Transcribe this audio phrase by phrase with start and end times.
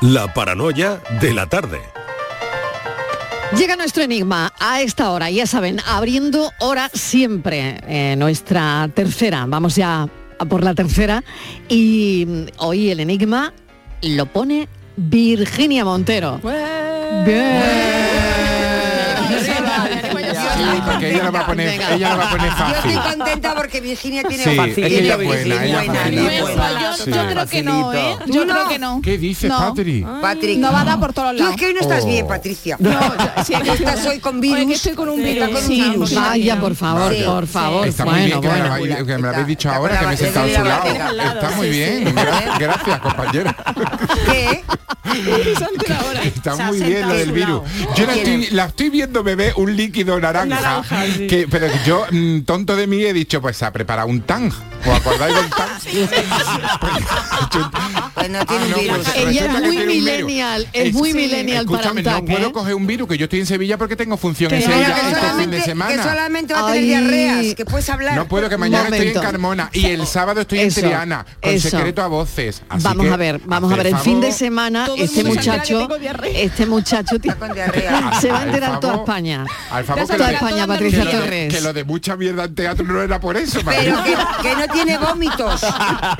[0.00, 1.80] La paranoia de la tarde.
[3.56, 9.46] Llega nuestro enigma a esta hora, ya saben, abriendo hora siempre, eh, nuestra tercera.
[9.48, 10.08] Vamos ya
[10.38, 11.24] a por la tercera.
[11.68, 13.52] Y hoy el enigma
[14.02, 16.40] lo pone Virginia Montero.
[17.24, 17.97] Bien.
[20.90, 21.94] Porque ella lo va a poner, Venga.
[21.94, 22.90] ella lo va a poner Yo fácil.
[22.90, 24.84] estoy contenta porque Virginia tiene Sí, fácil.
[24.84, 26.08] ella es buena, ella es buena, buena.
[26.08, 26.80] ella es buena.
[26.80, 27.10] yo, Sí.
[27.12, 28.16] yo creo que no, ¿eh?
[28.26, 28.52] ¿Tú Yo no?
[28.54, 29.00] creo que no.
[29.02, 29.58] ¿Qué dices, No.
[29.58, 30.06] Patri?
[30.20, 30.58] Patrick.
[30.58, 31.54] No va a dar por todos Tú lados.
[31.54, 32.06] es que hoy no estás Oh.
[32.08, 32.76] bien, Patricia.
[32.78, 34.56] No, yo- sí, Estás hoy con virus.
[34.58, 35.48] Oye, que estoy con un Está virus.
[35.48, 36.14] con un Sí, virus.
[36.14, 37.52] Vaya, por favor, Sí, por sí.
[37.52, 37.86] favor.
[37.86, 38.66] Está muy bueno, bien que, me, bueno.
[38.68, 40.64] lo habéis- que me lo Está- habéis dicho ahora, que me he sentado a su
[40.64, 40.88] lado.
[41.34, 42.14] Está muy bien.
[42.58, 43.56] Gracias, compañera.
[44.26, 44.64] ¿Qué?
[46.24, 47.62] Está muy bien lo del virus.
[47.96, 51.26] Yo la estoy, la estoy viendo beber un líquido naranja, Naranja, sí.
[51.26, 54.52] que, pero yo, mm, tonto de mí, he dicho, pues se ha preparado un tang.
[54.86, 55.44] ¿Os acordáis del?
[58.14, 58.98] Pues no tiene Ah, un no, virus.
[58.98, 62.52] pues Ella es muy millennial, es muy millennial para Escúchame, un no puedo ¿eh?
[62.52, 65.10] coger un virus, que yo estoy en Sevilla porque tengo función en Sevilla este fin
[65.10, 66.02] de solamente, que semana.
[66.02, 66.86] solamente va a tener Ay.
[66.88, 68.14] diarreas, que puedes hablar.
[68.16, 71.70] No puedo, que mañana estoy en Carmona y el sábado estoy en Triana, con eso.
[71.70, 72.62] secreto a voces.
[72.68, 75.88] Así Vamos que, a ver, vamos a ver, el fin de semana este que muchacho,
[76.24, 77.16] este muchacho
[78.20, 79.44] se va a enterar toda España.
[79.70, 81.54] Al favor que Toda lo de- España, toda Patricia que lo de- Torres.
[81.54, 84.04] Que lo de mucha mierda en teatro no era por eso, Pero María.
[84.42, 85.60] que, que tiene vómitos.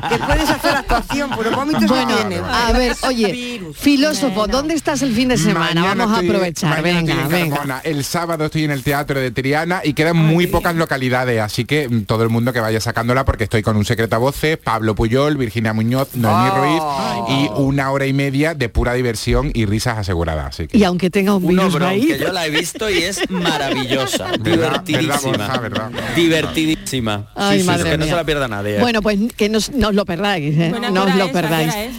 [0.09, 2.37] Que puedes hacer actuación, pero vómitos Bueno, no tiene.
[2.47, 5.81] a ver, oye, filósofo, ¿dónde estás el fin de semana?
[5.83, 7.81] Mañana Vamos a aprovechar, venga, en venga.
[7.85, 11.89] El sábado estoy en el Teatro de Triana y quedan muy pocas localidades, así que
[11.89, 14.95] mm, todo el mundo que vaya sacándola porque estoy con un secreto a voces, Pablo
[14.95, 16.57] Puyol, Virginia Muñoz, Noemí Oh.
[16.59, 20.47] Ruiz y una hora y media de pura diversión y risas aseguradas.
[20.49, 20.79] Así que...
[20.79, 24.83] Y aunque tenga un virus ahí, que yo la he visto y es maravillosa, ¿Verdad?
[24.85, 25.19] divertidísima.
[25.19, 25.59] ¿Verdad, Borja?
[25.61, 25.91] ¿Verdad?
[26.17, 27.27] Divertidísima.
[27.35, 28.13] Ay, Sí, sí, madre que no mía.
[28.13, 28.77] se la pierda nadie.
[28.77, 28.81] ¿eh?
[28.81, 30.69] bueno, pues que nos, no os lo perdáis, ¿eh?
[30.71, 31.75] Bueno, ¿a qué no os lo perdáis.
[31.75, 31.91] es?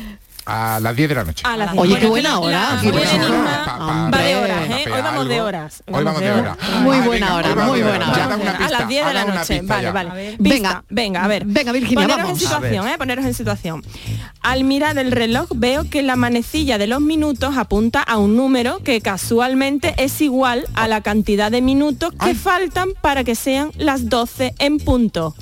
[0.45, 1.43] A las 10 de la noche.
[1.45, 4.85] A las Oye, qué buena hora, qué buena Va de horas, ¿eh?
[4.91, 5.83] Hoy vamos de horas.
[5.85, 6.57] Hoy vamos de horas.
[6.81, 8.25] Muy Ah, buena hora, muy buena hora.
[8.66, 9.61] a las 10 de la noche.
[9.63, 10.35] Vale, vale.
[10.39, 10.83] Venga.
[10.89, 11.44] Venga, a ver.
[11.45, 12.31] Venga, Virginia, poneros vamos.
[12.41, 12.95] en situación, ¿eh?
[12.97, 13.83] Poneros en situación.
[14.41, 18.79] Al mirar el reloj veo que la manecilla de los minutos apunta a un número
[18.79, 24.09] que casualmente es igual a la cantidad de minutos que faltan para que sean las
[24.09, 25.35] 12 en punto.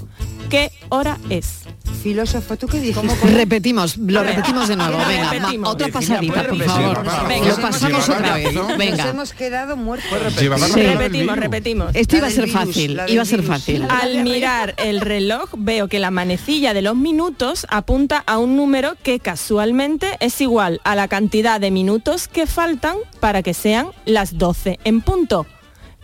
[0.49, 1.63] ¿Qué hora es?
[2.01, 3.03] Filósofo, ¿tú qué dices?
[3.33, 5.69] Repetimos, lo repetimos de nuevo, venga, repetimos.
[5.69, 7.27] otra pasadita, ¿puedes por favor.
[7.27, 8.67] Venga, Lo pasamos otra vez, razón.
[8.67, 9.09] Nos venga.
[9.09, 10.07] hemos quedado muertos.
[10.37, 10.47] Sí.
[10.47, 11.91] Repetimos, repetimos.
[11.95, 13.85] Esto iba a ser fácil, iba a ser fácil.
[13.89, 18.93] Al mirar el reloj veo que la manecilla de los minutos apunta a un número
[19.03, 24.37] que casualmente es igual a la cantidad de minutos que faltan para que sean las
[24.37, 25.45] 12 en punto.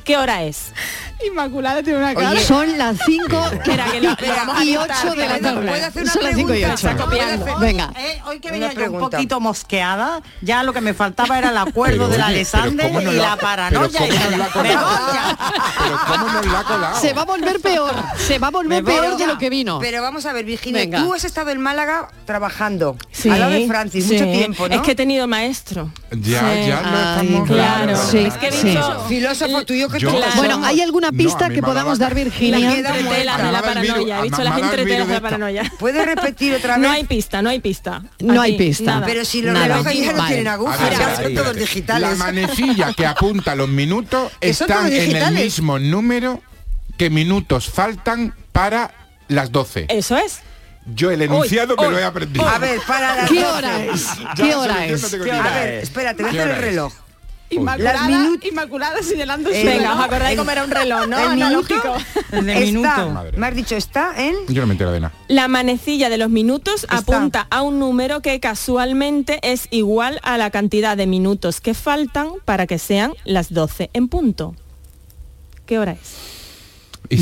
[0.04, 0.74] ¿Qué hora es?
[1.26, 2.38] Inmaculada tiene una cara.
[2.42, 5.08] Son las 5 Espera, que lo- lo vamos a y dictar.
[5.08, 5.68] 8 de la ¿Puedo- tarde.
[5.70, 6.74] puedo hacer una Son las 5 y pregunta?
[6.76, 6.90] 8.
[6.90, 7.58] Está copiando.
[7.60, 7.94] Venga.
[7.98, 11.58] Eh, hoy que venía yo un poquito mosqueada, ya lo que me faltaba era el
[11.58, 14.00] acuerdo Pero, de la oye, Alexander pero ¿cómo nos y la- paranoia.
[14.00, 14.10] pero
[14.52, 15.38] ¿cómo y nos la-.
[15.84, 17.00] Pero ¿cómo nos la ha colado?
[17.00, 19.80] Se va a volver peor, se va a volver peor de lo que vino.
[19.80, 21.00] Pero vamos a ver, Virginia, Venga.
[21.00, 24.14] tú has estado en Málaga trabajando Sí, al lado de Francis sí.
[24.16, 24.76] mucho tiempo, ¿no?
[24.76, 25.90] Es que he tenido maestro.
[26.12, 26.68] Ya, Sí.
[26.68, 27.98] ya lo Ay, estamos claro.
[28.12, 29.06] Sí, es que he dicho...
[29.08, 30.34] Filósofo tuyo que Yo- Claro.
[30.36, 32.60] Bueno, ¿hay alguna No, pista a mí que podamos dar, Virginia?
[32.60, 34.20] La queda Entretelas de la paranoia.
[34.20, 35.72] He visto las entretelas de la paranoia.
[35.80, 36.82] ¿Puedes repetir otra vez?
[36.88, 38.04] No hay pista, no hay pista.
[38.20, 38.84] No A hay pista.
[38.96, 39.06] nada.
[39.06, 42.10] Pero si los relojes ya no tienen A agujas, a son todos digitales.
[42.10, 46.42] La manecilla que apunta los minutos están en el mismo número
[46.98, 48.92] que minutos faltan para
[49.28, 49.86] las 12.
[49.90, 50.40] Eso es.
[50.86, 52.46] Yo el enunciado me hoy, lo he aprendido.
[52.48, 53.46] A ver, para las ¿Qué 12.
[53.54, 54.06] hora es?
[54.36, 55.02] ¿Qué hora es?
[55.02, 55.62] no ¿Qué hora A idea.
[55.64, 56.62] ver, espérate, a ¿Qué hacer el es?
[56.62, 56.94] reloj.
[57.54, 61.18] Inmaculada, Las Inmaculada señalando su El- Venga, os acordáis cómo era un reloj, ¿no?
[61.18, 61.96] el Analógico.
[62.32, 63.10] El de está, minuto.
[63.12, 63.38] Madre.
[63.38, 64.36] me has dicho, está en...
[64.48, 65.14] Yo no me entero de nada.
[65.28, 66.98] La manecilla de los minutos Está.
[66.98, 72.30] apunta a un número que casualmente es igual a la cantidad de minutos que faltan
[72.46, 74.56] para que sean las 12 en punto.
[75.66, 76.33] ¿Qué hora es?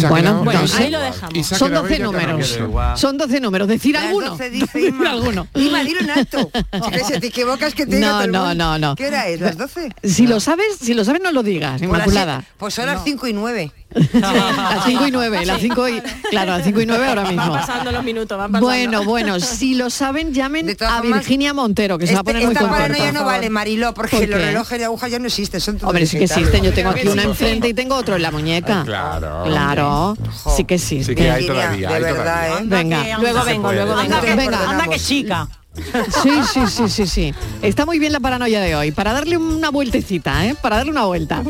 [0.09, 1.47] Bueno, bueno, ahí lo dejamos.
[1.47, 2.59] Son quedado 12 ella números.
[2.95, 3.67] Son 12 números.
[3.67, 4.29] Decir Las alguno.
[4.31, 5.11] 12 dice Decir Ima.
[5.11, 5.47] alguno.
[5.55, 6.51] Ima, dilo en alto.
[7.07, 8.63] Si te equivocas que te diga No, todo el no, mundo.
[8.63, 8.95] no, no.
[8.95, 9.41] ¿Qué hora es?
[9.41, 9.89] ¿Las 12?
[10.03, 12.43] Si lo sabes, si lo sabes no lo digas, Pues Inmaculada.
[12.57, 13.71] Pues son las 5 y 9.
[13.93, 17.53] Las 5 y 9, las 5 y claro, las 5 y 9 ahora Van mismo.
[17.53, 18.67] pasando los minutos, van pasando.
[18.67, 22.31] Bueno, bueno, si lo saben llamen a formas, Virginia Montero, que se va a Este-
[22.31, 22.87] poner muy esta contenta.
[22.87, 26.05] paranoia no vale, Mariló, porque ¿Por los relojes de aguja ya no existen, son Hombre,
[26.05, 26.63] sí que existen.
[26.63, 28.83] Yo tengo aquí una enfrente y tengo otro en la muñeca.
[28.85, 29.43] Claro.
[29.45, 30.17] Claro,
[30.55, 31.11] sí que existe.
[31.11, 32.59] Sí que hay todavía, de hay verdad, todavía.
[32.59, 32.63] ¿eh?
[32.65, 33.17] Venga.
[33.19, 34.15] Luego vengo, luego vengo.
[34.35, 34.69] Venga.
[34.69, 35.47] anda que chica.
[35.73, 37.33] Sí, sí, sí, sí, sí.
[37.61, 38.91] Está muy bien la paranoia de hoy.
[38.91, 40.55] Para darle una vueltecita, ¿eh?
[40.61, 41.43] Para darle una vuelta.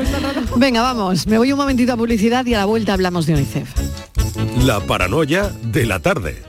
[0.56, 1.28] Venga, vamos.
[1.28, 3.70] Me voy un momentito a publicidad y a la vuelta hablamos de UNICEF.
[4.64, 6.44] La paranoia de la tarde.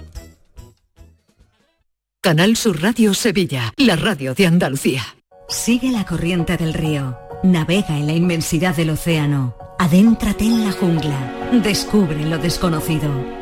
[2.21, 5.03] Canal Sur Radio Sevilla, la radio de Andalucía.
[5.49, 11.51] Sigue la corriente del río, navega en la inmensidad del océano, adéntrate en la jungla,
[11.65, 13.42] descubre lo desconocido.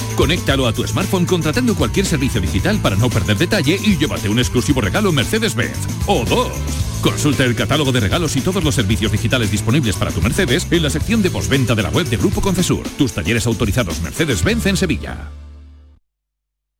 [0.15, 4.39] Conéctalo a tu smartphone contratando cualquier servicio digital para no perder detalle y llévate un
[4.39, 5.77] exclusivo regalo Mercedes-Benz.
[6.07, 6.51] O dos.
[7.01, 10.83] Consulta el catálogo de regalos y todos los servicios digitales disponibles para tu Mercedes en
[10.83, 12.87] la sección de postventa de la web de Grupo Concesur.
[12.97, 15.29] Tus talleres autorizados Mercedes-Benz en Sevilla.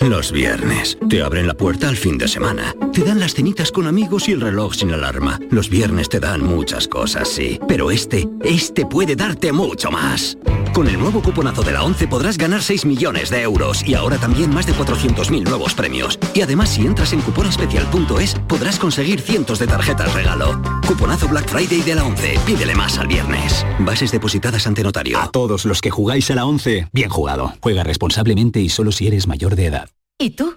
[0.00, 0.96] Los viernes.
[1.10, 2.74] Te abren la puerta al fin de semana.
[2.90, 5.38] Te dan las cenitas con amigos y el reloj sin alarma.
[5.50, 7.60] Los viernes te dan muchas cosas, sí.
[7.68, 10.38] Pero este, este puede darte mucho más.
[10.72, 14.18] Con el nuevo cuponazo de la 11 podrás ganar 6 millones de euros y ahora
[14.18, 16.18] también más de 400.000 nuevos premios.
[16.32, 20.60] Y además si entras en cuponespecial.es podrás conseguir cientos de tarjetas regalo.
[20.86, 22.38] Cuponazo Black Friday de la 11.
[22.46, 23.66] Pídele más al viernes.
[23.80, 25.18] Bases depositadas ante notario.
[25.18, 27.52] A todos los que jugáis a la 11, bien jugado.
[27.60, 29.90] Juega responsablemente y solo si eres mayor de edad.
[30.18, 30.56] ¿Y tú?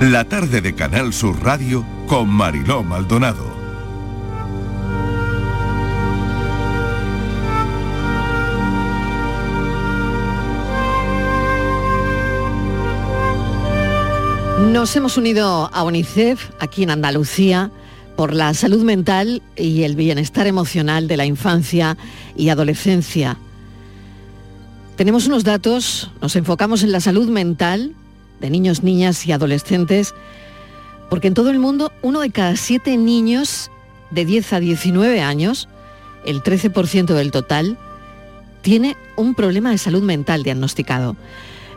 [0.00, 3.44] La tarde de Canal Sur Radio con Mariló Maldonado.
[14.70, 17.72] Nos hemos unido a UNICEF aquí en Andalucía
[18.16, 21.96] por la salud mental y el bienestar emocional de la infancia
[22.36, 23.36] y adolescencia.
[24.94, 27.96] Tenemos unos datos, nos enfocamos en la salud mental
[28.40, 30.14] de niños, niñas y adolescentes,
[31.10, 33.70] porque en todo el mundo uno de cada siete niños
[34.10, 35.68] de 10 a 19 años,
[36.24, 37.78] el 13% del total,
[38.62, 41.16] tiene un problema de salud mental diagnosticado.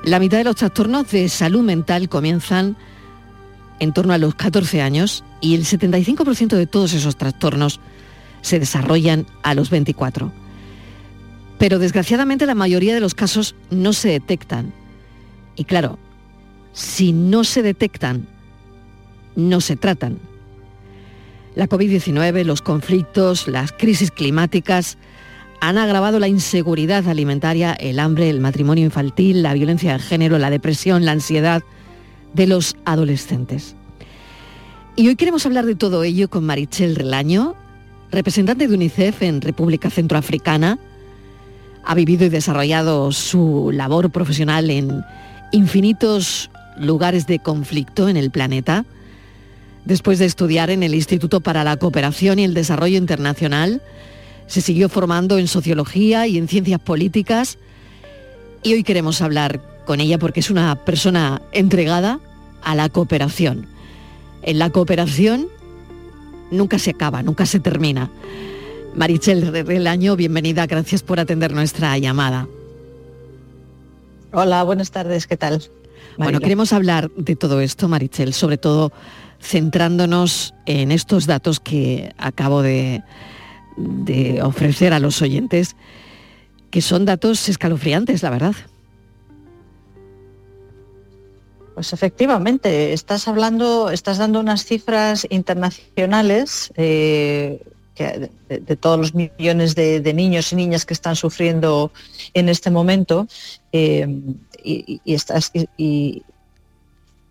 [0.03, 2.75] La mitad de los trastornos de salud mental comienzan
[3.79, 7.79] en torno a los 14 años y el 75% de todos esos trastornos
[8.41, 10.31] se desarrollan a los 24.
[11.57, 14.73] Pero desgraciadamente la mayoría de los casos no se detectan.
[15.55, 15.99] Y claro,
[16.73, 18.27] si no se detectan,
[19.35, 20.19] no se tratan.
[21.55, 24.97] La COVID-19, los conflictos, las crisis climáticas
[25.59, 30.49] han agravado la inseguridad alimentaria, el hambre, el matrimonio infantil, la violencia de género, la
[30.49, 31.61] depresión, la ansiedad
[32.33, 33.75] de los adolescentes.
[34.95, 37.55] Y hoy queremos hablar de todo ello con Marichel Relaño,
[38.11, 40.79] representante de UNICEF en República Centroafricana.
[41.83, 45.03] Ha vivido y desarrollado su labor profesional en
[45.51, 48.85] infinitos lugares de conflicto en el planeta.
[49.85, 53.81] Después de estudiar en el Instituto para la Cooperación y el Desarrollo Internacional,
[54.47, 57.57] se siguió formando en sociología y en ciencias políticas
[58.63, 62.19] y hoy queremos hablar con ella porque es una persona entregada
[62.61, 63.65] a la cooperación.
[64.43, 65.47] En la cooperación
[66.51, 68.11] nunca se acaba, nunca se termina.
[68.93, 72.47] Marichel del Año, bienvenida, gracias por atender nuestra llamada.
[74.33, 75.63] Hola, buenas tardes, ¿qué tal?
[76.17, 78.91] Bueno, queremos hablar de todo esto, Marichel, sobre todo
[79.41, 83.03] centrándonos en estos datos que acabo de,
[83.77, 85.75] de ofrecer a los oyentes,
[86.69, 88.55] que son datos escalofriantes, la verdad.
[91.73, 97.63] Pues efectivamente, estás hablando, estás dando unas cifras internacionales eh,
[97.97, 101.91] de, todos los millones de, niños y niñas que están sufriendo
[102.33, 103.27] en este momento.
[103.71, 104.07] Eh,
[104.63, 105.01] y,
[105.77, 106.23] y,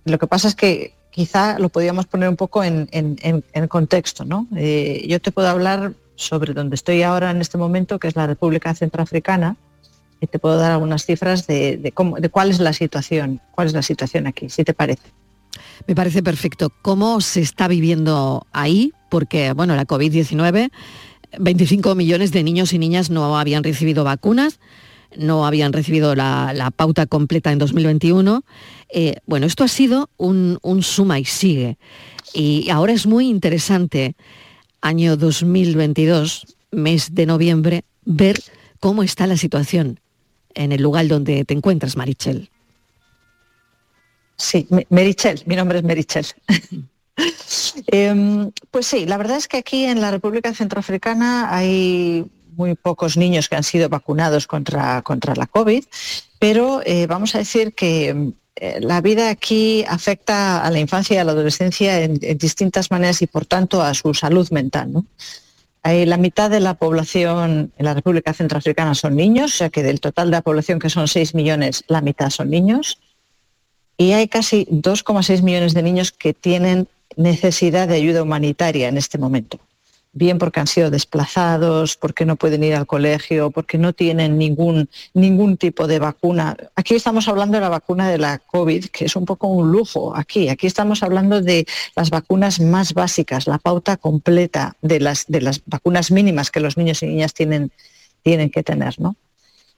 [0.05, 2.89] lo que pasa es que quizá lo podríamos poner un poco en,
[3.69, 4.25] contexto.
[4.25, 4.47] ¿no?
[4.57, 8.27] Eh, yo te puedo hablar sobre donde estoy ahora en este momento, que es la
[8.27, 9.57] República Centroafricana,
[10.21, 13.73] y te puedo dar algunas cifras de, cómo, de cuál es la situación, cuál es
[13.73, 15.09] la situación aquí, si te parece.
[15.87, 16.73] Me parece perfecto.
[16.83, 18.93] ¿Cómo se está viviendo ahí?
[19.09, 20.71] Porque, bueno, la COVID-19,
[21.39, 24.61] 25 millones de niños y niñas no habían recibido vacunas,
[25.17, 28.45] no habían recibido la, pauta completa en 2021.
[28.93, 31.79] Eh, bueno, esto ha sido un, un suma y sigue.
[32.33, 34.15] Y ahora es muy interesante,
[34.81, 38.41] año 2022, mes de noviembre, ver
[38.79, 40.01] cómo está la situación
[40.55, 42.51] en el lugar donde te encuentras, Marichel.
[44.41, 46.27] Sí, Merichel, mi nombre es Merichel.
[47.89, 52.25] Em, pues sí, la verdad es que aquí en la República Centroafricana hay
[52.57, 55.85] muy pocos niños que han sido vacunados contra, contra la COVID,
[56.39, 61.19] pero eh, vamos a decir que eh, la vida aquí afecta a la infancia y
[61.19, 64.93] a la adolescencia en, distintas maneras y por tanto a su salud mental.
[64.93, 65.05] ¿no?
[65.85, 70.01] la mitad de la población en la República Centroafricana son niños, o sea que del
[70.01, 72.99] total de la población que son 6 millones, la mitad son niños.
[74.01, 79.19] Y hay casi 2,6 millones de niños que tienen necesidad de ayuda humanitaria en este
[79.19, 79.61] momento
[80.13, 84.89] bien porque han sido desplazados, porque no pueden ir al colegio, porque no tienen ningún,
[85.15, 86.57] ningún tipo de vacuna.
[86.75, 90.17] Aquí estamos hablando de la vacuna de la COVID, que es un poco un lujo
[90.17, 90.49] aquí.
[90.49, 95.63] Aquí estamos hablando de las vacunas más básicas, la pauta completa de las, de las
[95.67, 97.71] vacunas mínimas que los niños y niñas tienen,
[98.23, 98.99] tienen que tener.
[98.99, 99.15] ¿no?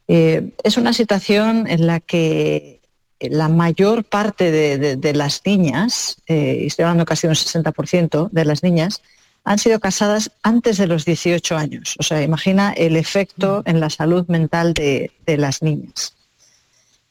[0.09, 2.82] Eh, es una situación en la que
[3.31, 8.63] la mayor parte de, las niñas, eh, estoy hablando casi de un 60% de las
[8.63, 9.03] niñas,
[9.45, 11.97] han sido casadas antes de los 18 años.
[11.99, 16.15] O sea, imagina el efecto en la salud mental de, las niñas.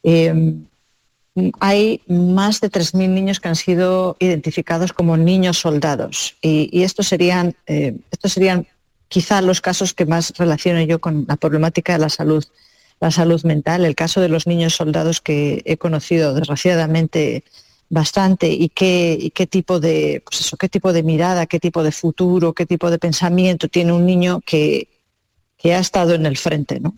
[0.04, 0.66] Em,
[1.60, 7.56] hay más de 3.000 niños que han sido identificados como niños soldados y, estos, serían,
[7.68, 8.68] eh, estos serían
[9.08, 12.46] quizá los casos que más relaciono yo con la problemática de la salud,
[13.02, 13.84] la salud mental.
[13.84, 17.44] El caso de los niños soldados que he conocido desgraciadamente
[17.90, 22.54] bastante y qué, qué tipo de pues qué tipo de mirada, qué tipo de futuro,
[22.54, 24.88] qué tipo de pensamiento tiene un niño que,
[25.66, 26.96] ha estado en el frente, ¿no?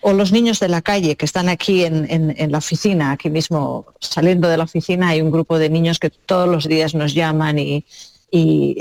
[0.00, 4.48] O los niños de la calle que están aquí en, la oficina, aquí mismo saliendo
[4.48, 7.84] de la oficina hay un grupo de niños que todos los días nos llaman y,
[8.30, 8.78] y,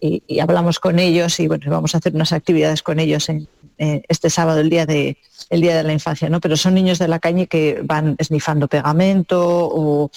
[0.40, 4.60] hablamos con ellos y bueno, vamos a hacer unas actividades con ellos en, este sábado,
[4.60, 5.16] el día de,
[5.50, 6.40] el día de la infancia, ¿no?
[6.40, 10.10] Pero son niños de la calle que van esnifando pegamento o,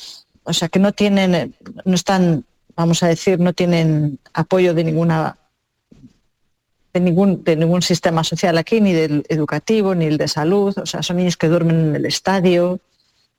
[0.44, 5.38] o sea, que no tienen, no están, vamos a decir, no tienen apoyo de ninguna
[6.94, 10.77] de ningún, de ningún sistema social aquí, ni del educativo, ni el de salud.
[10.77, 12.82] O sea, son niños que duermen en el estadio,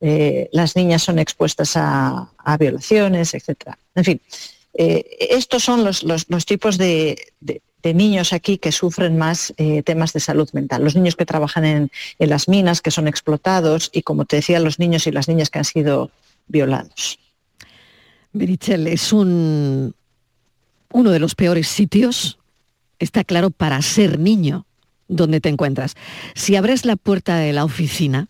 [0.01, 3.75] eh, las niñas son expuestas a, violaciones, etc.
[3.95, 4.21] En fin,
[4.75, 7.17] eh, estos son los, tipos de,
[7.85, 10.85] niños aquí que sufren más eh, temas de salud mental.
[10.85, 14.79] Los niños que trabajan en, las minas, que son explotados, y como te decía, los
[14.79, 16.11] niños y las niñas que han sido
[16.47, 17.19] violados.
[18.33, 19.95] Berichel, es un,
[20.93, 22.39] uno de los peores sitios,
[22.99, 24.65] está claro, para ser niño
[25.09, 25.97] donde te encuentras.
[26.35, 28.29] Si abres la puerta de la oficina,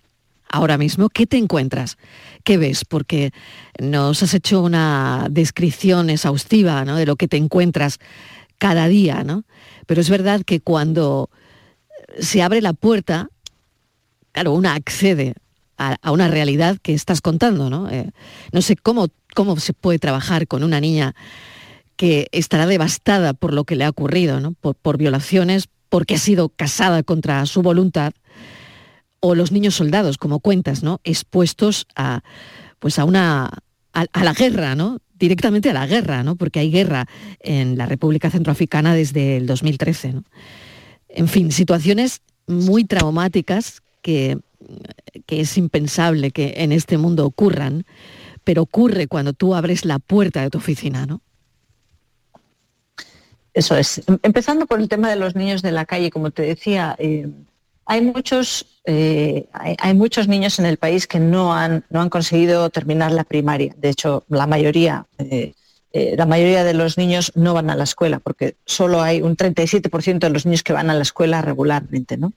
[0.49, 1.99] ahora mismo, ¿qué te encuentras?
[2.45, 2.85] ¿Qué ves?
[2.85, 3.33] Porque
[3.81, 7.99] nos has hecho una descripción exhaustiva de lo que te encuentras
[8.63, 9.43] cada día, ¿no?
[9.87, 11.31] Pero es verdad que cuando
[12.21, 13.29] se abre la puerta,
[14.31, 15.35] claro, una accede
[15.79, 17.91] a, una realidad que estás contando, ¿no?
[17.91, 18.13] Eh,
[18.53, 21.17] no sé cómo, cómo se puede trabajar con una niña
[21.97, 24.53] que estará devastada por lo que le ha ocurrido, ¿no?
[24.53, 28.13] por, violaciones, porque ha sido casada contra su voluntad,
[29.19, 31.01] o los niños soldados, como cuentas, ¿no?
[31.03, 32.23] expuestos a,
[32.79, 33.51] pues a, una,
[33.93, 34.99] a, la guerra, ¿no?
[35.23, 36.37] Directamente a la guerra, ¿no?
[36.37, 37.07] porque hay guerra
[37.41, 40.15] en la República Centroafricana desde el 2013.
[41.09, 44.39] En fin, situaciones muy traumáticas que
[45.27, 47.85] que es impensable que en este mundo ocurran,
[48.45, 51.21] pero ocurre cuando tú abres la puerta de tu oficina, ¿no?
[53.55, 54.03] Eso es.
[54.23, 57.29] Empezando por el tema de los niños de la calle, como te decía, eh,
[57.87, 62.71] hay muchos, eh, hay, muchos niños en el país que no han, no han conseguido
[62.71, 63.75] terminar la primaria.
[63.77, 65.55] De hecho, la mayoría, eh,
[65.93, 69.37] eh, la mayoría de los niños no van a la escuela, porque solo hay un
[69.37, 72.17] 37% de los niños que van a la escuela regularmente.
[72.17, 72.33] ¿no?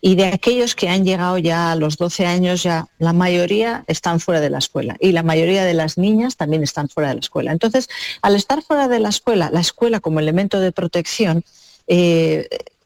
[0.00, 4.20] Y de aquellos que han llegado ya a los 12 años, ya la mayoría están
[4.20, 4.96] fuera de la escuela.
[5.00, 7.52] Y la mayoría de las niñas también están fuera de la escuela.
[7.52, 7.88] Entonces,
[8.22, 11.42] al estar fuera de la escuela, la escuela como elemento de protección,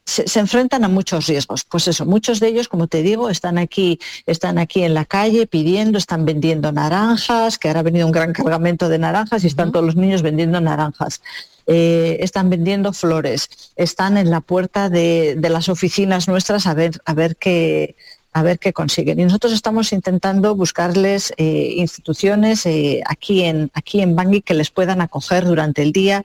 [0.05, 1.65] se, se enfrentan a muchos riesgos.
[1.65, 5.47] Pues eso, muchos de ellos, como te digo, están aquí, están aquí en la calle
[5.47, 9.73] pidiendo, están vendiendo naranjas, que ahora ha venido un gran cargamento de naranjas y están
[9.73, 11.23] todos los niños vendiendo naranjas.
[11.67, 17.01] Eh, están vendiendo flores, están en la puerta de, de las oficinas nuestras a ver,
[17.07, 17.97] a ver qué
[18.35, 19.21] a ver qué consiguen.
[19.21, 24.71] Y nosotros estamos intentando buscarles eh, instituciones eh, aquí, en, aquí en Bangui que les
[24.71, 26.23] puedan acoger durante el día,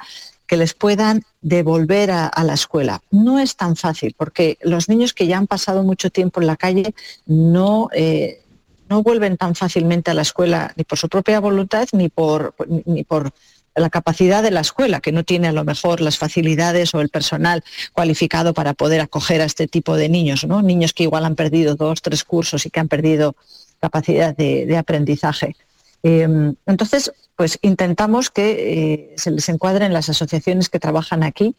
[0.48, 3.02] que les puedan devolver a, a, la escuela.
[3.12, 6.58] No es tan fácil porque los niños que ya han pasado mucho tiempo en la
[6.58, 6.94] calle
[7.26, 8.42] no, eh,
[8.90, 12.56] no vuelven tan fácilmente a la escuela ni por su propia voluntad ni por,
[12.86, 13.32] ni por
[13.76, 17.10] la capacidad de la escuela, que no tiene a lo mejor las facilidades o el
[17.10, 20.62] personal cualificado para poder acoger a este tipo de niños, ¿no?
[20.62, 23.36] Niños que igual han perdido dos, tres cursos y que han perdido
[23.80, 25.56] capacidad de, de aprendizaje.
[26.04, 31.56] Eh, entonces, pues intentamos que eh, se les encuadren las asociaciones que trabajan aquí.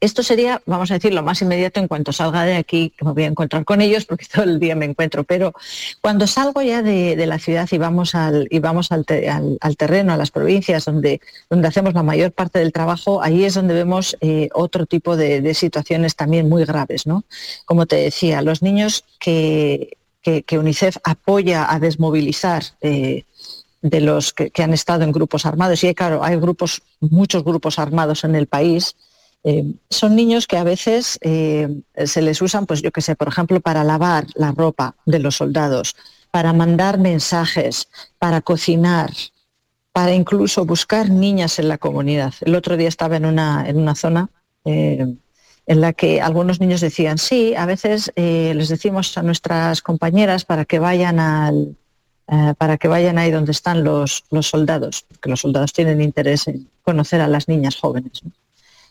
[0.00, 3.12] Esto sería, vamos a decir, lo más inmediato en cuanto salga de aquí, que me
[3.12, 5.52] voy a encontrar con ellos, porque todo el día me encuentro, pero
[6.00, 8.48] cuando salgo ya de, la ciudad y vamos, al,
[9.76, 11.20] terreno, a las provincias donde,
[11.64, 16.16] hacemos la mayor parte del trabajo, ahí es donde vemos eh, otro tipo de, situaciones
[16.16, 17.06] también muy graves.
[17.06, 17.24] ¿no?
[17.64, 19.96] Como te decía, los niños que
[20.50, 23.24] UNICEF apoya a desmovilizar eh,
[23.82, 28.24] de los que, han estado en grupos armados, y claro, hay grupos, muchos grupos armados
[28.24, 28.96] en el país,
[29.44, 31.68] eh, son niños que a veces eh,
[32.06, 35.36] se les usan, pues yo que sé, por ejemplo, para lavar la ropa de los
[35.36, 35.96] soldados,
[36.30, 37.88] para mandar mensajes,
[38.20, 39.10] para cocinar,
[39.92, 42.34] para incluso buscar niñas en la comunidad.
[42.40, 44.30] El otro día estaba en una, en una zona
[44.64, 45.12] eh,
[45.66, 50.64] en la que algunos niños decían, sí, a veces les decimos a nuestras compañeras para
[50.64, 51.76] que vayan al,
[52.28, 56.46] eh, para que vayan ahí donde están los, los, soldados, porque los soldados tienen interés
[56.48, 58.22] en conocer a las niñas jóvenes.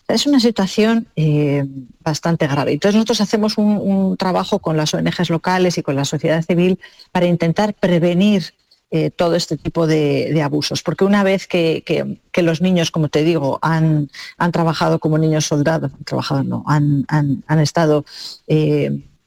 [0.07, 1.65] Es una situación eh,
[2.01, 2.73] bastante grave.
[2.73, 6.79] Entonces nosotros hacemos un, trabajo con las ONGs locales y con la sociedad civil
[7.11, 8.53] para intentar prevenir
[8.91, 10.83] eh, todo este tipo de, abusos.
[10.83, 15.45] Porque una vez que, que, los niños, como te digo, han, han trabajado como niños
[15.45, 18.03] soldados, han trabajado, no, han, han, estado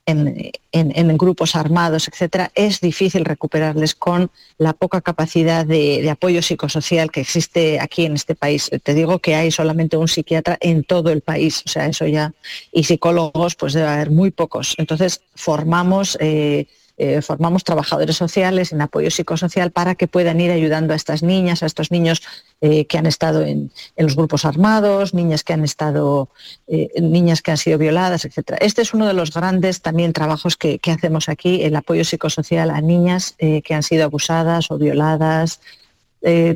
[0.07, 7.11] en, grupos armados, etcétera, es difícil recuperarles con la poca capacidad de, de, apoyo psicosocial
[7.11, 8.71] que existe aquí en este país.
[8.83, 12.35] Te digo que hay solamente un psiquiatra en todo el país, o sea, eso ya,
[12.73, 14.75] y psicólogos, pues debe haber muy pocos.
[14.79, 20.93] Entonces, formamos eh, eh, formamos trabajadores sociales en apoyo psicosocial para que puedan ir ayudando
[20.93, 22.23] a estas niñas, a estos niños
[22.61, 26.29] eh, que han estado en, en, los grupos armados, niñas que han estado,
[26.69, 28.59] eh, niñas que han sido violadas, etc.
[28.61, 32.71] Este es uno de los grandes también trabajos que, que hacemos aquí, el apoyo psicosocial
[32.71, 35.61] a niñas que han sido abusadas o violadas,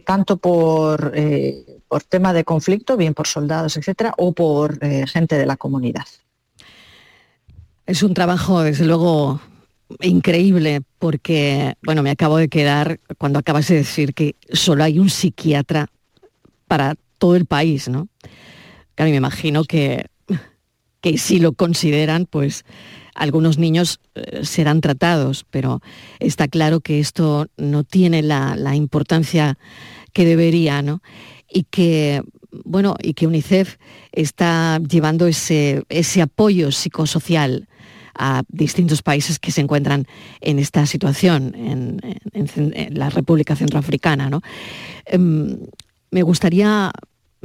[0.04, 1.12] tanto por,
[1.88, 6.04] por tema de conflicto, bien por soldados, etcétera, o por gente de la comunidad.
[7.86, 9.40] Es un trabajo, desde luego,
[10.00, 15.10] increíble porque, bueno, me acabo de quedar cuando acabas de decir que solo hay un
[15.10, 15.88] psiquiatra
[16.66, 18.08] para todo el país, ¿no?
[18.96, 20.06] Me imagino que,
[21.00, 22.64] que si lo consideran, pues
[23.14, 25.80] algunos niños eh, serán tratados, pero
[26.20, 29.58] está claro que esto no tiene la, la importancia
[30.12, 31.02] que debería, ¿no?
[31.50, 32.22] Y que,
[32.64, 33.76] bueno, y que UNICEF
[34.12, 37.68] está llevando ese, ese apoyo psicosocial
[38.18, 40.06] a distintos países que se encuentran
[40.40, 42.00] en esta situación, en,
[42.90, 44.28] la República Centroafricana.
[44.28, 44.42] ¿no?
[45.06, 45.18] Eh,
[46.10, 46.90] me gustaría,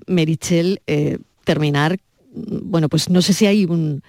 [0.07, 1.99] Merichel, eh, terminar,
[2.33, 4.01] bueno, pues no sé si hay un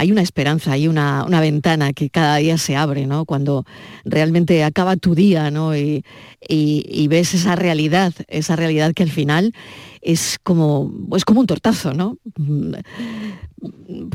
[0.00, 3.24] hay una esperanza, hay una, una, ventana que cada día se abre, ¿no?
[3.24, 3.64] Cuando
[4.04, 5.76] realmente acaba tu día, ¿no?
[5.76, 6.04] Y,
[6.48, 9.52] y, ves esa realidad, esa realidad que al final
[10.00, 12.16] es como, es como un tortazo, ¿no?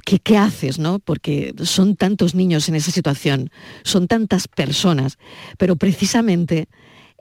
[0.05, 0.99] ¿Qué, ¿Qué, haces, no?
[0.99, 3.49] Porque son tantos niños en esa situación,
[3.83, 5.17] son tantas personas,
[5.57, 6.69] pero precisamente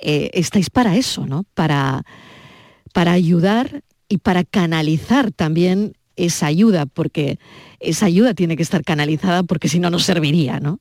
[0.01, 1.44] eh, estáis para eso, ¿no?
[1.55, 2.05] Para,
[2.92, 7.38] para ayudar y para canalizar también esa ayuda, porque
[7.81, 10.81] esa ayuda tiene que estar canalizada porque si no, no serviría, ¿no?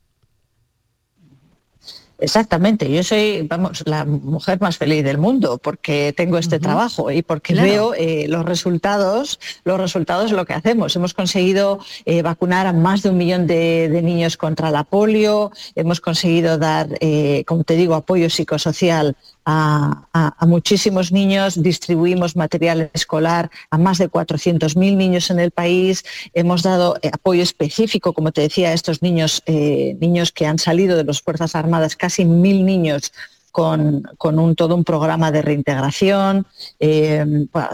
[2.22, 7.24] Exactamente, yo soy, vamos, la mujer más feliz del mundo porque tengo este trabajo y
[7.24, 10.96] porque veo eh, los resultados, los resultados de lo que hacemos.
[10.96, 16.00] Hemos conseguido eh, vacunar a más de un millón de, niños contra la polio, hemos
[16.00, 19.16] conseguido dar, eh, como te digo, apoyo psicosocial
[19.46, 26.64] a, muchísimos niños, distribuimos material escolar a más de 400.000 niños en el país, hemos
[26.64, 30.98] dado eh, apoyo específico, como te decía, a estos niños, eh, niños que han salido
[30.98, 33.14] de las Fuerzas Armadas, casi mil niños
[33.52, 36.48] con, un, todo un programa de reintegración,
[36.80, 37.26] eh,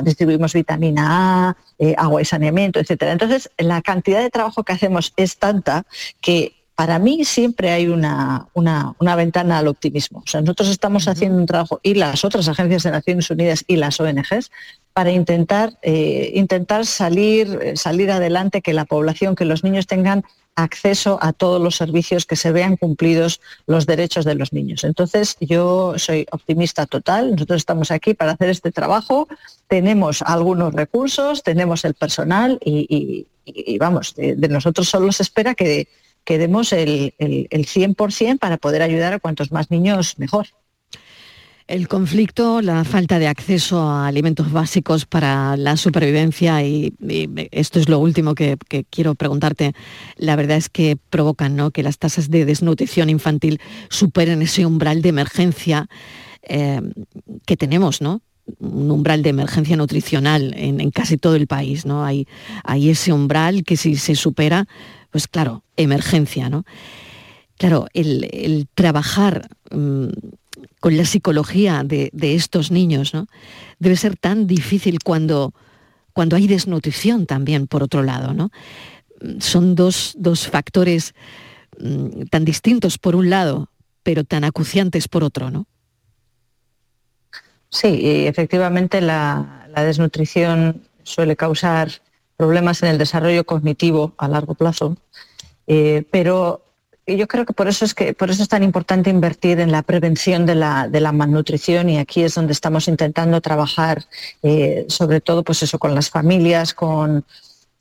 [0.01, 1.57] distribuimos vitamina A,
[1.97, 3.03] agua y saneamiento, etc.
[3.03, 5.85] Entonces, la cantidad de trabajo que hacemos es tanta
[6.19, 10.19] que para mí siempre hay una, una, ventana al optimismo.
[10.19, 13.77] O sea, nosotros estamos haciendo un trabajo y las otras agencias de Naciones Unidas y
[13.77, 14.51] las ONGs
[14.93, 20.23] para intentar, eh, intentar salir, eh, salir adelante, que la población, que los niños tengan
[20.53, 24.83] acceso a todos los servicios, que se vean cumplidos los derechos de los niños.
[24.83, 29.27] Entonces, yo soy optimista total, nosotros estamos aquí para hacer este trabajo,
[29.67, 33.25] tenemos algunos recursos, tenemos el personal y,
[33.79, 35.87] vamos, de, de, nosotros solo se espera que,
[36.27, 40.47] que demos el, el, 100% para poder ayudar a cuantos más niños mejor.
[41.67, 46.93] El conflicto, la falta de acceso a alimentos básicos para la supervivencia y,
[47.51, 48.57] esto es lo último que,
[48.89, 49.71] quiero preguntarte,
[50.17, 51.71] la verdad es que provocan ¿no?
[51.71, 55.87] que las tasas de desnutrición infantil superen ese umbral de emergencia
[56.41, 56.81] eh,
[57.45, 58.21] que tenemos, ¿no?
[58.59, 62.05] un umbral de emergencia nutricional en, casi todo el país, ¿no?
[62.05, 62.25] Hay
[62.89, 64.67] ese umbral que si se supera,
[65.11, 66.65] pues claro, emergencia, ¿no?
[67.57, 70.09] Claro, el, trabajar mm,
[70.79, 73.27] con la psicología de, estos niños, ¿no?
[73.79, 75.53] Debe ser tan difícil cuando,
[76.13, 78.51] cuando hay desnutrición también, por otro lado, ¿no?
[79.39, 80.15] Son dos,
[80.51, 81.15] factores
[81.79, 83.69] mm, tan distintos por un lado,
[84.03, 85.65] pero tan acuciantes por otro, ¿no?
[87.69, 91.89] Sí, efectivamente la desnutrición suele causar
[92.37, 94.95] problemas en el desarrollo cognitivo a largo plazo,
[95.65, 96.61] eh, pero
[97.05, 99.81] yo creo que por eso es que por eso es tan importante invertir en la
[99.81, 104.05] prevención de la, malnutrición y aquí es donde estamos intentando trabajar
[104.43, 107.25] eh, sobre todo pues eso con las familias con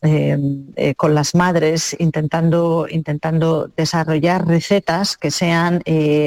[0.02, 5.82] eh, con las madres intentando intentando desarrollar recetas que sean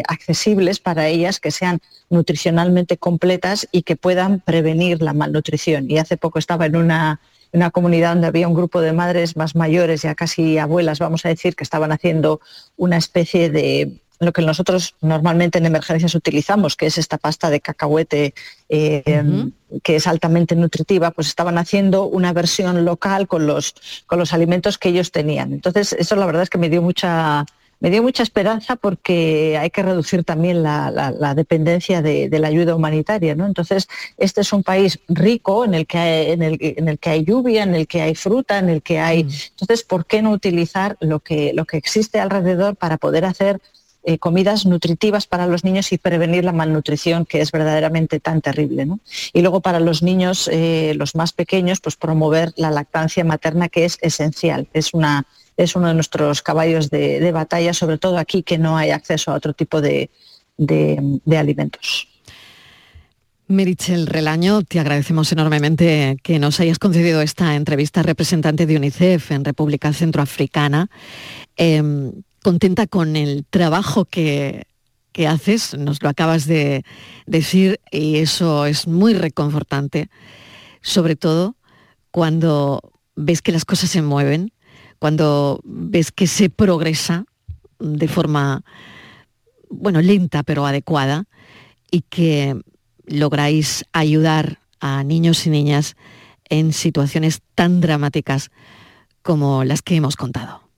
[0.08, 5.90] accesibles para ellas que sean nutricionalmente completas y que puedan prevenir la malnutrición.
[5.90, 7.20] Y hace poco estaba en una
[7.52, 11.30] una comunidad donde había un grupo de madres más mayores, ya casi abuelas, vamos a
[11.30, 12.42] decir, que estaban haciendo
[12.78, 17.62] una especie de lo que nosotros normalmente en emergencias utilizamos, que es esta pasta de
[17.62, 18.34] cacahuete
[18.68, 19.24] eh,
[19.82, 23.76] que es altamente nutritiva, pues estaban haciendo una versión local con los,
[24.08, 25.54] con los alimentos que ellos tenían.
[25.54, 27.46] Entonces, eso la verdad es que me dio mucha,
[27.80, 33.36] me dio mucha esperanza porque hay que reducir también la, dependencia de, la ayuda humanitaria.
[33.36, 33.46] ¿no?
[33.46, 33.88] Entonces,
[34.18, 37.76] este es un país rico en el, que hay, en, el, que hay lluvia, en
[37.76, 39.24] el que hay fruta, en el que hay...
[39.24, 39.30] Mm.
[39.52, 43.62] Entonces, ¿por qué no utilizar lo que, lo que existe alrededor para poder hacer
[44.04, 48.88] eh, comidas nutritivas para los niños y prevenir la malnutrición que es verdaderamente tan terrible.
[49.34, 53.84] Y luego para los niños, eh, los más pequeños, pues promover la lactancia materna que
[53.84, 54.70] es esencial.
[54.72, 55.26] Es una,
[55.60, 59.36] es uno de nuestros caballos de, batalla, sobre todo aquí que no hay acceso a
[59.36, 60.10] otro tipo de,
[61.36, 62.08] alimentos.
[63.48, 69.44] Merichel Relaño, te agradecemos enormemente que nos hayas concedido esta entrevista representante de UNICEF en
[69.44, 70.90] República Centroafricana.
[71.58, 74.66] Em, contenta con el trabajo que,
[75.12, 76.86] que, haces, nos lo acabas de
[77.26, 80.10] decir y eso es muy reconfortante,
[80.82, 81.58] sobre todo
[82.12, 84.54] cuando ves que las cosas se mueven,
[85.00, 87.26] cuando ves que se progresa
[87.80, 88.62] de forma,
[89.70, 91.26] bueno, lenta pero adecuada
[91.90, 92.60] y que
[93.06, 95.96] lográis ayudar a niños y niñas
[96.50, 98.52] en situaciones tan dramáticas
[99.22, 100.69] como las que hemos contado.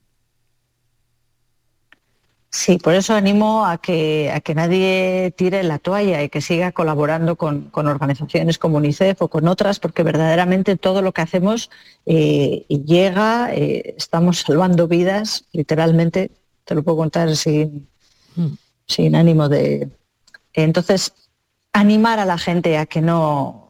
[2.53, 6.73] Sí, por eso animo a que, a que nadie tire la toalla y que siga
[6.73, 11.69] colaborando con, organizaciones como UNICEF o con otras, porque verdaderamente todo lo que hacemos
[12.05, 16.29] eh, llega, eh, estamos salvando vidas, literalmente,
[16.65, 17.87] te lo puedo contar sin,
[18.35, 18.53] mm.
[18.85, 19.89] sin ánimo de...
[20.53, 21.13] Entonces,
[21.71, 23.60] animar a la gente a que no,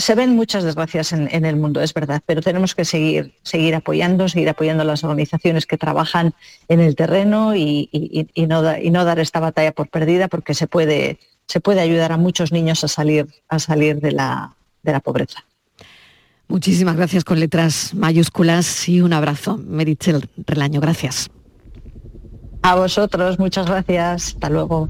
[0.00, 4.28] se ven muchas desgracias en, el mundo, es verdad, pero tenemos que seguir, seguir apoyando,
[4.28, 6.34] seguir apoyando a las organizaciones que trabajan
[6.68, 7.90] en el terreno y,
[8.48, 12.82] no, dar esta batalla por perdida porque se puede, se puede ayudar a muchos niños
[12.84, 15.44] a salir, a salir de, la, de la pobreza.
[16.48, 19.58] Muchísimas gracias con letras mayúsculas y un abrazo.
[19.58, 21.30] Merichel Relaño, gracias.
[22.62, 24.28] A vosotros, muchas gracias.
[24.28, 24.88] Hasta luego.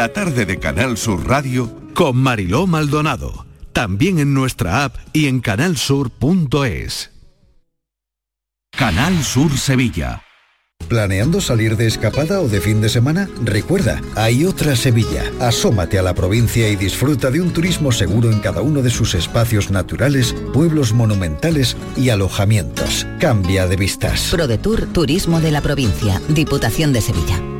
[0.00, 3.44] La tarde de Canal Sur Radio Con Mariló Maldonado.
[3.74, 7.10] También en nuestra app y en canalsur.es.
[8.70, 10.22] Canal Sur Sevilla.
[10.88, 13.28] ¿Planeando salir de escapada o de fin de semana?
[13.44, 15.22] Recuerda, hay otra Sevilla.
[15.38, 19.12] Asómate a la provincia y disfruta de un turismo seguro en cada uno de sus
[19.12, 23.06] espacios naturales, pueblos monumentales y alojamientos.
[23.18, 24.30] Cambia de vistas.
[24.30, 27.59] ProDetour Turismo de la Provincia, Diputación de Sevilla.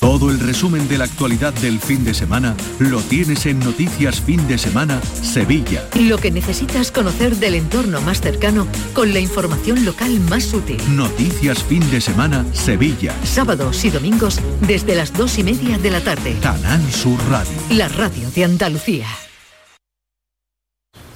[0.00, 4.48] Todo el resumen de la actualidad del fin de semana lo tienes en Noticias Fin
[4.48, 5.86] de Semana Sevilla.
[5.94, 10.78] Lo que necesitas conocer del entorno más cercano con la información local más útil.
[10.96, 13.14] Noticias Fin de Semana Sevilla.
[13.24, 16.34] Sábados y domingos desde las dos y media de la tarde.
[16.40, 17.52] Canal Sur Radio.
[17.68, 19.06] La radio de Andalucía.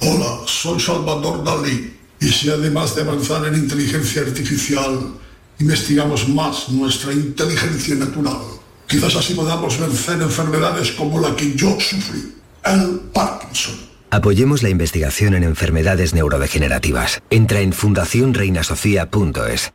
[0.01, 1.91] Hola, soy Salvador Dalí.
[2.19, 5.15] Y si además de avanzar en inteligencia artificial,
[5.59, 8.41] investigamos más nuestra inteligencia natural,
[8.87, 13.75] quizás así podamos vencer enfermedades como la que yo sufrí, el Parkinson.
[14.11, 17.21] Apoyemos la investigación en enfermedades neurodegenerativas.
[17.29, 19.73] Entra en fundacionreinasofía.es.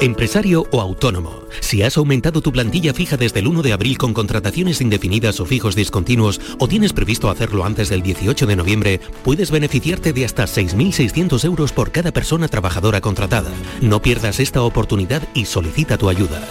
[0.00, 4.14] Empresario o autónomo, si has aumentado tu plantilla fija desde el 1 de abril con
[4.14, 9.50] contrataciones indefinidas o fijos discontinuos o tienes previsto hacerlo antes del 18 de noviembre, puedes
[9.50, 13.50] beneficiarte de hasta 6.600 euros por cada persona trabajadora contratada.
[13.80, 16.46] No pierdas esta oportunidad y solicita tu ayuda.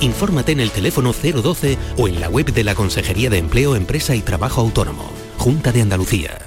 [0.00, 4.14] Infórmate en el teléfono 012 o en la web de la Consejería de Empleo, Empresa
[4.14, 6.38] y Trabajo Autónomo, Junta de Andalucía.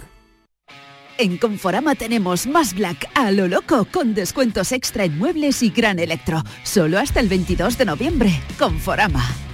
[1.18, 6.00] En Conforama tenemos más Black a lo loco con descuentos extra en muebles y gran
[6.00, 6.44] electro.
[6.64, 8.42] Solo hasta el 22 de noviembre.
[8.58, 9.49] Conforama.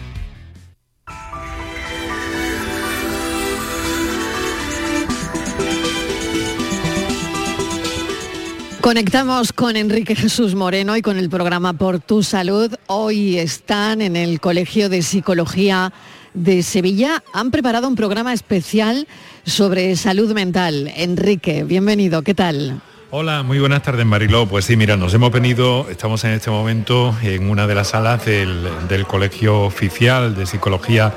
[8.85, 12.71] Conectamos con Enrique Jesús Moreno y con el programa Por tu Salud.
[12.85, 15.91] Hoy están en el Colegio de Psicología
[16.35, 17.23] de Sevilla.
[17.33, 19.07] Han preparado un programa especial
[19.43, 20.93] sobre salud mental.
[20.97, 22.79] Enrique, bienvenido, ¿qué tal?
[23.09, 24.45] Hola, muy buenas tardes Mariló.
[24.45, 28.23] Pues sí, mira, nos hemos venido, estamos en este momento en una de las salas
[28.23, 28.69] del,
[29.07, 31.11] Colegio Oficial de Psicología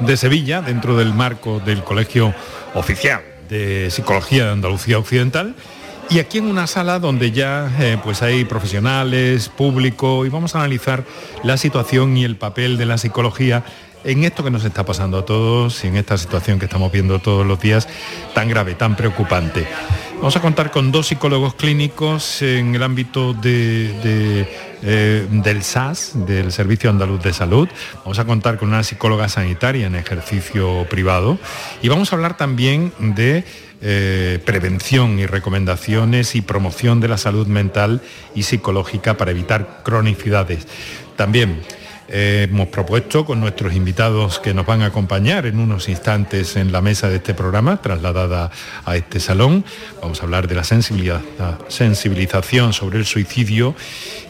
[0.00, 2.34] de Sevilla, dentro del marco del Colegio
[2.72, 5.54] Oficial de Psicología de Andalucía Occidental.
[6.10, 10.58] Y aquí en una sala donde ya eh, pues hay profesionales, público, y vamos a
[10.58, 11.04] analizar
[11.44, 13.62] la situación y el papel de la psicología
[14.02, 17.20] en esto que nos está pasando a todos y en esta situación que estamos viendo
[17.20, 17.86] todos los días
[18.34, 19.68] tan grave, tan preocupante.
[20.16, 24.48] Vamos a contar con dos psicólogos clínicos en el ámbito de,
[24.82, 27.68] eh, del SAS, del Servicio Andaluz de Salud.
[27.98, 31.38] Vamos a contar con una psicóloga sanitaria en ejercicio privado
[31.82, 33.44] y vamos a hablar también de
[33.82, 38.02] eh, prevención y recomendaciones y promoción de la salud mental
[38.34, 40.66] y psicológica para evitar cronicidades.
[41.16, 41.60] También
[42.12, 46.72] eh, hemos propuesto con nuestros invitados que nos van a acompañar en unos instantes en
[46.72, 48.50] la mesa de este programa, trasladada
[48.84, 49.64] a este salón.
[50.02, 53.76] Vamos a hablar de la, sensibilización sobre el suicidio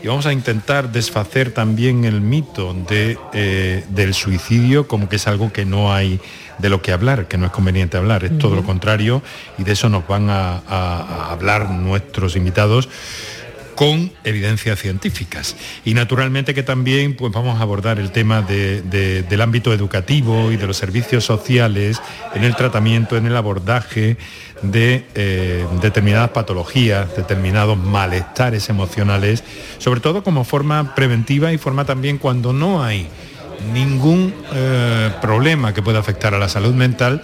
[0.02, 5.26] y vamos a intentar desfacer también el mito de, eh, del suicidio como que es
[5.26, 6.20] algo que no hay
[6.60, 9.22] de lo que hablar, que no es conveniente hablar, es todo lo contrario
[9.58, 12.88] y de eso nos van a, a- a hablar nuestros invitados
[13.76, 15.56] con evidencias científicas.
[15.86, 20.52] Y naturalmente que también pues, vamos a abordar el tema de- de- del ámbito educativo
[20.52, 21.98] y de los servicios sociales
[22.34, 24.18] en el tratamiento, en el abordaje
[24.60, 29.42] de eh, determinadas patologías, determinados malestares emocionales,
[29.78, 33.08] sobre todo como forma preventiva y forma también cuando no hay
[33.72, 37.22] ningún eh, problema que pueda afectar a la salud mental,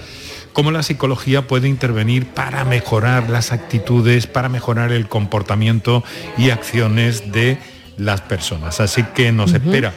[0.53, 6.03] cómo la psicología puede intervenir para mejorar las actitudes, para mejorar el comportamiento
[6.39, 7.59] y acciones de
[7.99, 8.81] las personas.
[8.81, 9.93] Así que nos espera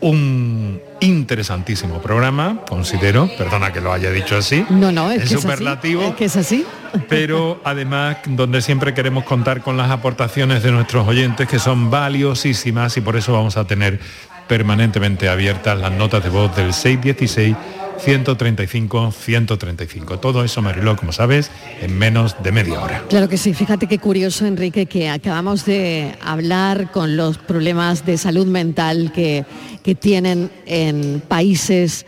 [0.00, 5.34] un interesantísimo programa, considero, perdona que lo haya dicho así, No, no, es, es que
[5.34, 6.66] es así, superlativo, es que es así.
[7.08, 12.96] pero además donde siempre queremos contar con las aportaciones de nuestros oyentes que son valiosísimas
[12.96, 14.00] y por eso vamos a tener
[14.48, 17.56] permanentemente abiertas las notas de voz del 616
[17.98, 20.18] 135 135.
[20.18, 23.02] Todo eso, Mariló, como sabes, en menos de media hora.
[23.08, 28.18] Claro que sí, fíjate qué curioso, Enrique, que acabamos de hablar con los problemas de
[28.18, 29.44] salud mental que,
[29.82, 32.06] que tienen en países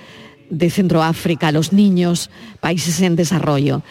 [0.50, 3.82] de Centroáfrica, los niños, países en desarrollo.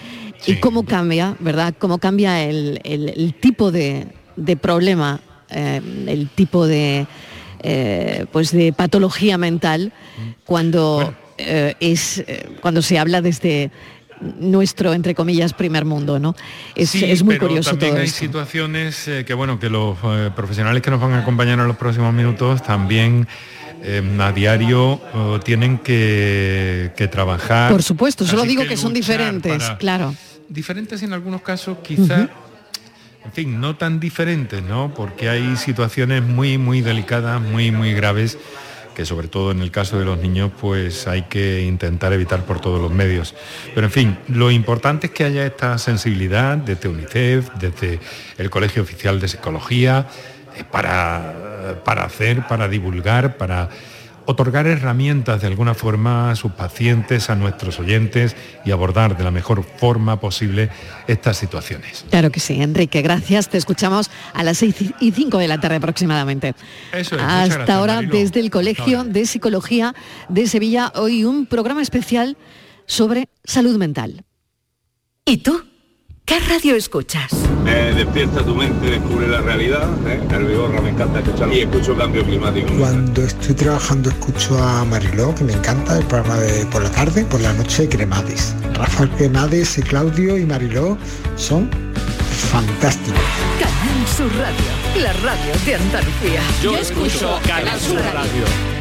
[0.45, 1.73] Y cómo cambia, ¿verdad?
[1.77, 4.07] Cómo cambia el, tipo de,
[4.61, 7.07] problema, eh, el tipo de,
[7.63, 9.93] eh, pues de patología mental
[10.45, 13.69] cuando eh, es eh, cuando se habla desde
[14.39, 16.35] nuestro entre comillas primer mundo no
[16.73, 19.97] es, es muy curioso también todo hay situaciones eh, que bueno que los
[20.35, 23.27] profesionales que nos van a acompañar en los próximos minutos también
[24.19, 24.99] a diario
[25.45, 30.15] tienen que, trabajar por supuesto solo digo que, son diferentes claro.
[30.49, 32.27] diferentes en algunos casos quizá
[33.27, 38.37] en fin no tan diferentes no porque hay situaciones muy muy delicadas muy muy graves
[38.95, 42.59] que sobre todo en el caso de los niños pues hay que intentar evitar por
[42.59, 43.35] todos los medios.
[43.75, 47.99] Pero en fin, lo importante es que haya esta sensibilidad desde UNICEF, desde
[48.39, 50.07] el Colegio Oficial de Psicología,
[50.55, 53.69] eh, para, para hacer, para divulgar, para
[54.27, 58.35] otorgar herramientas de alguna forma a sus pacientes, a nuestros oyentes
[58.65, 60.69] y abordar de la mejor forma posible
[61.07, 62.05] estas situaciones.
[62.09, 63.49] Claro que sí, Enrique, gracias.
[63.49, 66.53] Te escuchamos a las 6 y 5 de la tarde aproximadamente.
[66.91, 69.95] Eso es, Hasta ahora desde el Colegio de Psicología
[70.27, 72.37] de Sevilla, hoy un programa especial
[72.85, 74.25] sobre salud mental.
[75.25, 75.63] ¿Y tú?
[76.27, 77.31] ¿Qué radio escuchas?
[77.63, 79.87] Me despierta tu mente, descubre la realidad.
[80.05, 80.21] ¿eh?
[80.29, 82.67] El vigorra me encanta escuchar y escucho cambio climático.
[82.77, 87.23] Cuando estoy trabajando escucho a Mariló, que me encanta, el programa de por la tarde,
[87.23, 88.53] por la noche Cremades.
[88.73, 90.97] Rafael Cremades y Claudio y Mariló
[91.37, 91.69] son
[92.51, 93.21] fantásticos.
[93.57, 96.41] Canal Sur Radio, la radio de Andalucía.
[96.61, 98.76] Yo, escucho Canal Sur radio.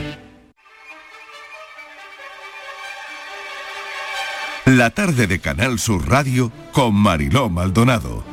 [4.66, 8.24] La tarde de Canal Sur Radio con Mariló Maldonado.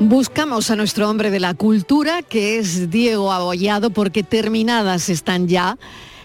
[0.00, 5.78] Buscamos a nuestro hombre de la cultura, que es Diego Abollado, porque terminadas están ya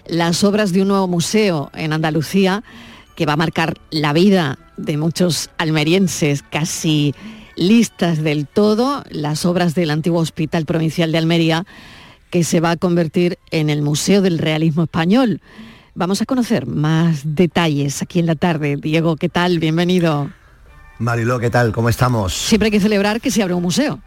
[0.08, 2.64] las obras de un nuevo museo en Andalucía
[3.14, 7.14] que va a marcar la vida de muchos almerienses, casi
[7.54, 11.66] listas del todo, las obras del antiguo Hospital Provincial de Almería,
[12.30, 15.40] que se va a convertir en el Museo del Realismo Español.
[15.94, 18.76] Vamos a conocer más detalles aquí en la tarde.
[18.76, 19.58] Diego, ¿qué tal?
[19.58, 20.30] Bienvenido.
[20.98, 21.72] Mariló, ¿qué tal?
[21.72, 22.32] ¿Cómo estamos?
[22.32, 24.00] Siempre hay que celebrar que se abre un museo.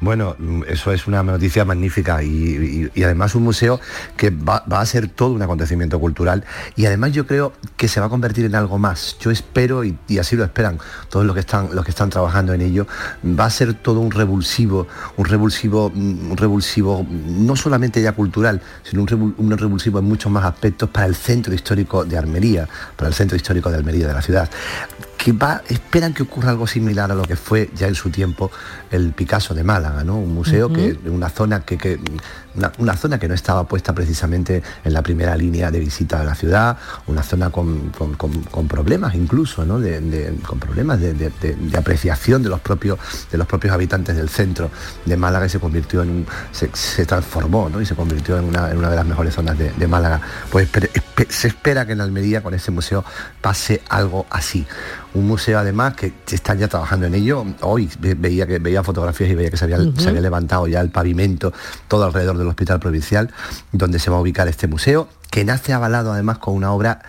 [0.00, 0.36] Bueno,
[0.68, 3.80] eso es una noticia magnífica y, además un museo
[4.16, 6.44] que va, a ser todo un acontecimiento cultural
[6.76, 9.16] y además yo creo que se va a convertir en algo más.
[9.20, 10.78] Yo espero y, así lo esperan
[11.08, 12.86] todos los que están los que están trabajando en ello.
[13.24, 19.02] Va a ser todo un revulsivo, un revulsivo, un revulsivo no solamente ya cultural, sino
[19.02, 23.36] un, revulsivo en muchos más aspectos para el centro histórico de Almería, para el centro
[23.36, 24.50] histórico de Almería de la ciudad
[25.24, 28.50] que va, esperan que ocurra algo similar a lo que fue ya en su tiempo
[28.90, 30.18] el Picasso de Málaga, ¿no?
[30.18, 31.98] Un museo que, una zona que,
[32.78, 36.34] una, zona que no estaba puesta precisamente en la primera línea de visita a la
[36.34, 36.76] ciudad,
[37.06, 37.92] una zona con,
[38.68, 39.80] problemas incluso, ¿no?
[40.46, 41.32] con problemas de,
[41.76, 42.98] apreciación de los propios
[43.30, 44.70] de los propios habitantes del centro
[45.04, 47.80] de Málaga y se convirtió en un, se, transformó ¿no?
[47.80, 50.20] y se convirtió en una, de las mejores zonas de, Málaga.
[50.50, 50.68] Pues
[51.28, 53.04] se espera que en Almería con ese museo
[53.40, 54.66] pase algo así
[55.14, 57.44] un museo además que están ya trabajando en ello.
[57.60, 61.52] Hoy veía que veía fotografías y veía que se había, levantado ya el pavimento
[61.88, 63.30] todo alrededor del hospital provincial,
[63.72, 67.02] donde se va a ubicar este museo, que nace avalado además con una obra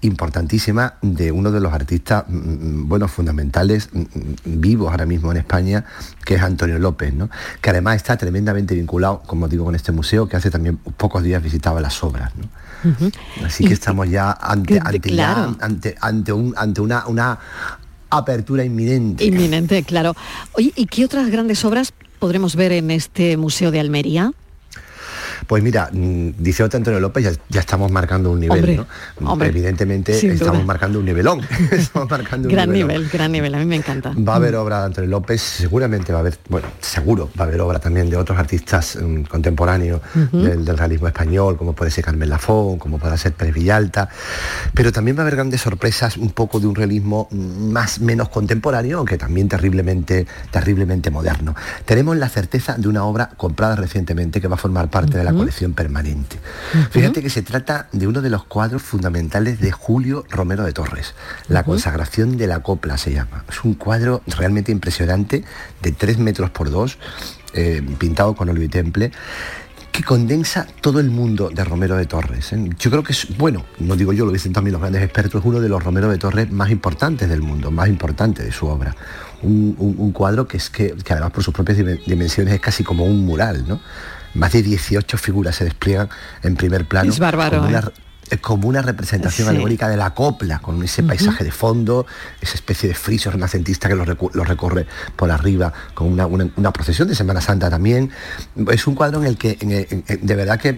[0.00, 4.04] importantísima de uno de los artistas mm, mm, bueno fundamentales mm,
[4.44, 5.84] vivos ahora mismo en España
[6.24, 7.28] que es Antonio López ¿no?
[7.60, 11.42] que además está tremendamente vinculado como digo con este museo que hace también pocos días
[11.42, 12.48] visitaba las obras ¿no?
[13.44, 17.38] Así que estamos ya ante, ante, ante, un, ante una, una
[18.10, 19.24] apertura inminente.
[19.24, 20.14] Inminente, claro.
[20.52, 24.32] Oye, ¿y qué otras grandes obras podremos ver en este Museo de Almería?
[25.46, 28.84] Pues mira, mm, dice Antonio López, ya, estamos marcando un nivel,
[29.20, 29.44] ¿no?
[29.44, 31.40] Evidentemente estamos marcando un nivelón.
[31.70, 34.12] estamos marcando gran nivel, gran nivel, a mí me encanta.
[34.16, 34.58] Va a haber mm.
[34.58, 38.10] obra de Antonio López, seguramente va a haber, bueno, seguro va a haber obra también
[38.10, 40.00] de otros artistas mm, contemporáneos
[40.32, 44.08] del, realismo español, como puede ser Carmen Lafón, como puede ser Pérez Villalta,
[44.74, 48.98] pero también va a haber grandes sorpresas un poco de un realismo más menos contemporáneo,
[48.98, 51.54] aunque también terriblemente, terriblemente moderno.
[51.84, 55.27] Tenemos la certeza de una obra comprada recientemente que va a formar parte de la
[55.32, 56.38] colección permanente.
[56.90, 61.14] Fíjate que se trata de uno de los cuadros fundamentales de Julio Romero de Torres.
[61.48, 63.44] La consagración de la copla se llama.
[63.48, 65.44] Es un cuadro realmente impresionante
[65.82, 66.98] de 3 metros por 2,
[67.54, 69.12] eh, pintado con óleo y temple
[69.98, 72.52] que condensa todo el mundo de Romero de Torres.
[72.52, 72.70] ¿eh?
[72.78, 75.44] Yo creo que es, bueno, no digo yo, lo dicen también los grandes expertos, es
[75.44, 78.94] uno de los Romero de Torres más importantes del mundo, más importante de su obra.
[79.42, 83.64] Un, cuadro que es que, además por sus propias dimensiones es casi como un mural,
[83.66, 83.80] ¿no?
[84.34, 86.08] Más de 18 figuras se despliegan
[86.42, 87.10] en primer plano.
[87.10, 87.68] Es bárbaro.
[87.68, 87.80] ¿eh?
[88.30, 92.06] es como una representación alegórica de la copla, con ese paisaje de fondo,
[92.40, 97.40] esa especie de friso renacentista que lo, recorre por arriba, con una, procesión de Semana
[97.40, 98.10] Santa también.
[98.70, 99.56] Es un cuadro en el que
[100.20, 100.76] de verdad que,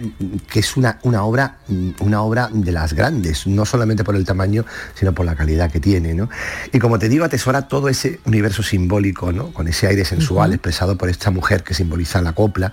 [0.53, 1.57] es una, una, obra,
[1.99, 5.79] una obra de las grandes, no solamente por el tamaño, sino por la calidad que
[5.79, 6.11] tiene.
[6.71, 9.53] Y como te digo, atesora todo ese universo simbólico, ¿no?
[9.53, 12.71] con ese aire sensual expresado por esta mujer que simboliza la copla,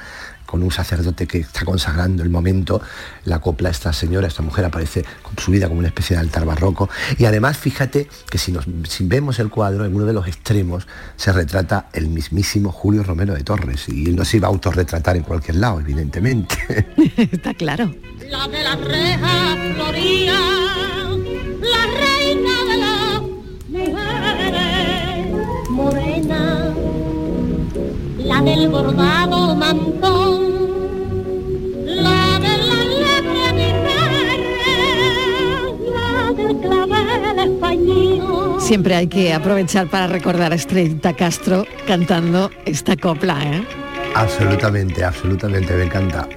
[0.48, 2.80] con un sacerdote que está consagrando el momento,
[3.24, 5.04] la copla, esta señora, esta mujer aparece
[5.36, 6.88] subida como una especie de altar barroco.
[7.18, 8.64] Y además, fíjate que si, nos,
[9.00, 10.86] vemos el cuadro, en uno de los extremos
[11.16, 13.90] se retrata el mismísimo Julio Romero de Torres.
[13.90, 16.56] Y él no se iba a autorretratar en cualquier lado, evidentemente.
[17.30, 17.94] está claro.
[18.30, 20.40] La de la reja floría,
[21.60, 22.17] la reina
[28.28, 30.48] la del bordado mantón
[38.58, 43.64] Siempre hay que aprovechar para recordar a Estrellita Castro cantando esta copla, ¿eh?
[44.14, 46.28] Absolutamente, absolutamente, me encanta.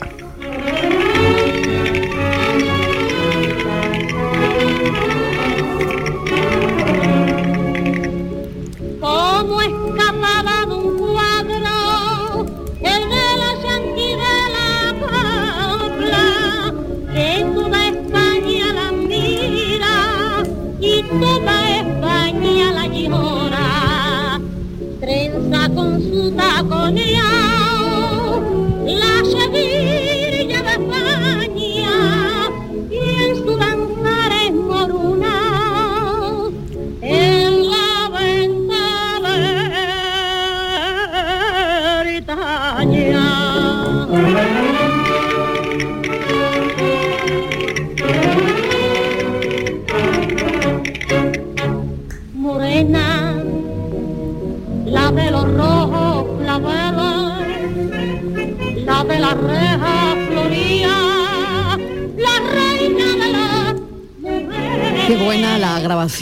[26.67, 27.10] con él.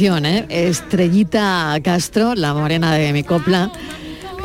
[0.01, 0.45] ¿Eh?
[0.47, 3.69] Estrellita Castro, la morena de mi copla.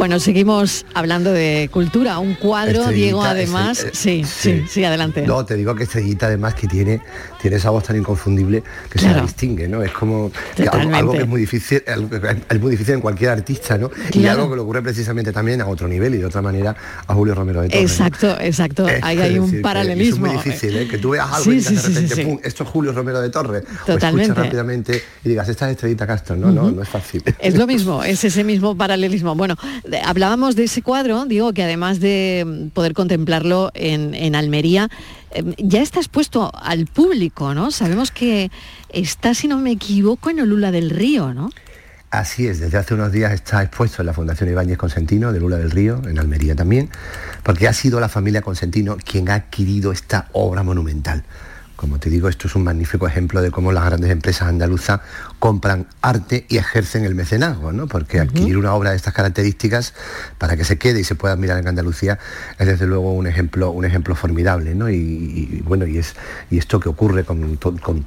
[0.05, 2.19] Bueno, seguimos hablando de cultura.
[2.19, 3.87] Un cuadro, Diego, además.
[3.95, 5.27] sí, sí, sí, adelante.
[5.27, 7.01] No, te digo que Estrellita además que tiene
[7.45, 9.83] tiene esa voz tan inconfundible que se la distingue, ¿no?
[9.83, 10.33] Es como
[10.73, 13.91] algo, que es muy difícil, es muy difícil en cualquier artista, ¿no?
[14.15, 16.75] Y algo que le ocurre precisamente también a otro nivel y de otra manera
[17.07, 17.83] a Julio Romero de Torres.
[17.83, 18.87] Exacto, exacto.
[19.03, 20.27] Ahí hay un paralelismo.
[20.27, 20.89] Es muy difícil, ¿eh?
[20.89, 23.65] Que tú veas algo y de repente, pum, esto es Julio Romero de Torres.
[23.85, 24.33] Totalmente.
[24.33, 26.37] O rápidamente y digas, esta es Estrellita Castro.
[26.37, 27.23] No, no, no es fácil.
[27.39, 29.35] Es lo mismo, es ese mismo paralelismo.
[29.35, 29.55] Bueno,
[30.03, 34.89] hablábamos de ese cuadro, digo, que además de poder contemplarlo en, en Almería,
[35.35, 37.73] Em, ya está expuesto al público, ¿no?
[37.73, 38.51] Sabemos que
[38.89, 41.51] está, si no me equivoco, en Olula del Río, ¿no?
[42.11, 45.57] Así es, desde hace unos días está expuesto en la Fundación Ibáñez Consentino de Lula
[45.57, 46.89] del Río, en Almería también,
[47.43, 51.25] porque ha sido la familia Consentino quien ha adquirido esta obra monumental.
[51.75, 55.01] Como te digo, esto es un magnífico ejemplo de cómo las grandes empresas andaluzas
[55.45, 57.87] compran arte y ejercen el mecenazgo, ¿no?
[57.87, 59.93] Porque adquirir una obra de estas características
[60.39, 62.19] para que se quede y se pueda mirar en Andalucía
[62.59, 64.89] es desde luego un ejemplo, un ejemplo formidable, ¿no?
[64.89, 66.15] Y, bueno, y es
[66.51, 67.59] y esto que ocurre con,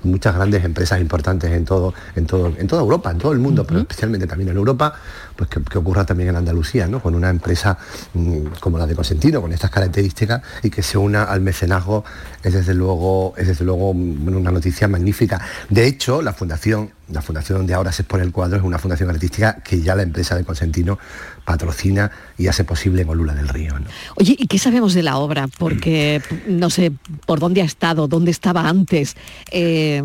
[0.01, 3.67] muchas grandes empresas importantes en todo, en todo, en toda Europa, en todo el mundo,
[3.67, 4.95] pero especialmente también en Europa,
[5.35, 7.03] pues que, ocurra también en Andalucía, ¿no?
[7.03, 7.77] Con una empresa
[8.15, 12.03] mm, como la de Consentino, con estas características, y que se una al mecenazgo
[12.41, 15.39] es desde luego, es desde luego mm, una noticia magnífica.
[15.69, 19.09] De hecho, la fundación la fundación donde ahora se expone el cuadro es una fundación
[19.09, 20.99] artística que ya la empresa de Consentino
[21.45, 23.75] patrocina y hace posible en Olula del Río.
[24.15, 25.47] Oye, ¿y qué sabemos de la obra?
[25.57, 26.91] Porque no sé
[27.25, 29.15] por dónde ha estado, dónde estaba antes.
[29.51, 30.03] Eh,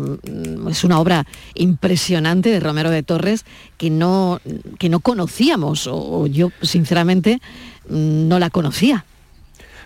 [0.69, 1.25] es una obra
[1.55, 3.45] impresionante de Romero de Torres
[3.77, 4.39] que no,
[4.79, 7.41] que no conocíamos, o yo sinceramente
[7.89, 9.05] no la conocía.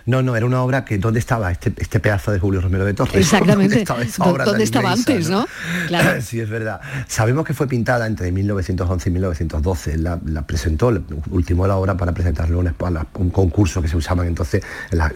[0.08, 2.94] No, no, era una obra que ¿dónde estaba este, este pedazo de Julio Romero de
[2.94, 3.14] Torres?
[3.14, 3.84] Exactamente.
[3.84, 5.46] ¿Dónde estaba, antes, no?
[5.86, 6.22] Claro.
[6.22, 6.80] sí, es verdad.
[7.06, 9.98] Sabemos que fue pintada entre 1911 y 1912.
[9.98, 10.90] La, presentó,
[11.30, 12.74] ultimó la obra para presentarle un,
[13.18, 14.62] un concurso que se usaban entonces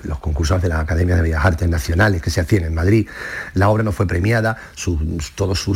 [0.04, 3.08] los concursos de la Academia de Bellas Artes Nacionales que se hacían en Madrid.
[3.54, 4.58] La obra no fue premiada,
[5.34, 5.72] todo su,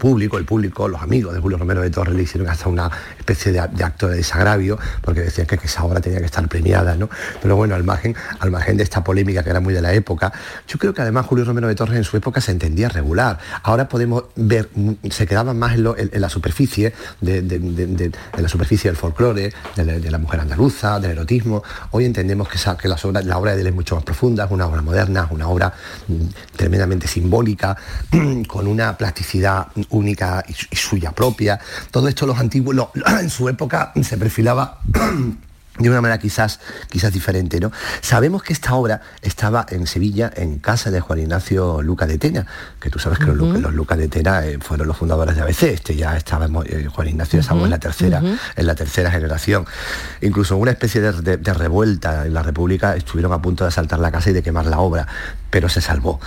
[0.00, 3.52] público, el público, los amigos de Julio Romero de Torres le hicieron hasta una especie
[3.52, 7.08] de, acto de desagravio porque decían que, que, esa obra tenía que estar premiada, ¿no?
[7.40, 10.32] Pero bueno, al margen al margen de esta polémica que era muy de la época,
[10.68, 13.38] yo creo que además Julio Romero de Torres en su época se entendía regular.
[13.62, 19.52] Ahora podemos ver, mm, se quedaban más en, la superficie, de, la superficie del folclore,
[19.74, 21.62] de la, mujer andaluza, del erotismo.
[21.90, 24.50] Hoy entendemos que, que las obras, la obra de él es mucho más profunda, es
[24.50, 25.72] una obra moderna, una obra
[26.08, 26.14] mm,
[26.56, 27.76] tremendamente simbólica,
[28.48, 31.58] con una plasticidad única y, suya propia.
[31.90, 32.76] Todo esto los antiguos,
[33.20, 34.80] en su época se perfilaba
[35.78, 37.60] de una manera quizás, quizás diferente.
[37.60, 37.72] ¿no?
[38.00, 42.46] Sabemos que esta obra estaba en Sevilla, en casa de Juan Ignacio Luca de Tena,
[42.80, 45.64] que tú sabes que los, los, Luca de Tena eh, fueron los fundadores de ABC,
[45.64, 48.22] este ya estaba eh, Juan Ignacio estamos en la tercera,
[48.56, 49.66] en la tercera generación.
[50.20, 54.10] Incluso una especie de, de revuelta en la República estuvieron a punto de asaltar la
[54.10, 55.06] casa y de quemar la obra,
[55.50, 56.20] pero se salvó.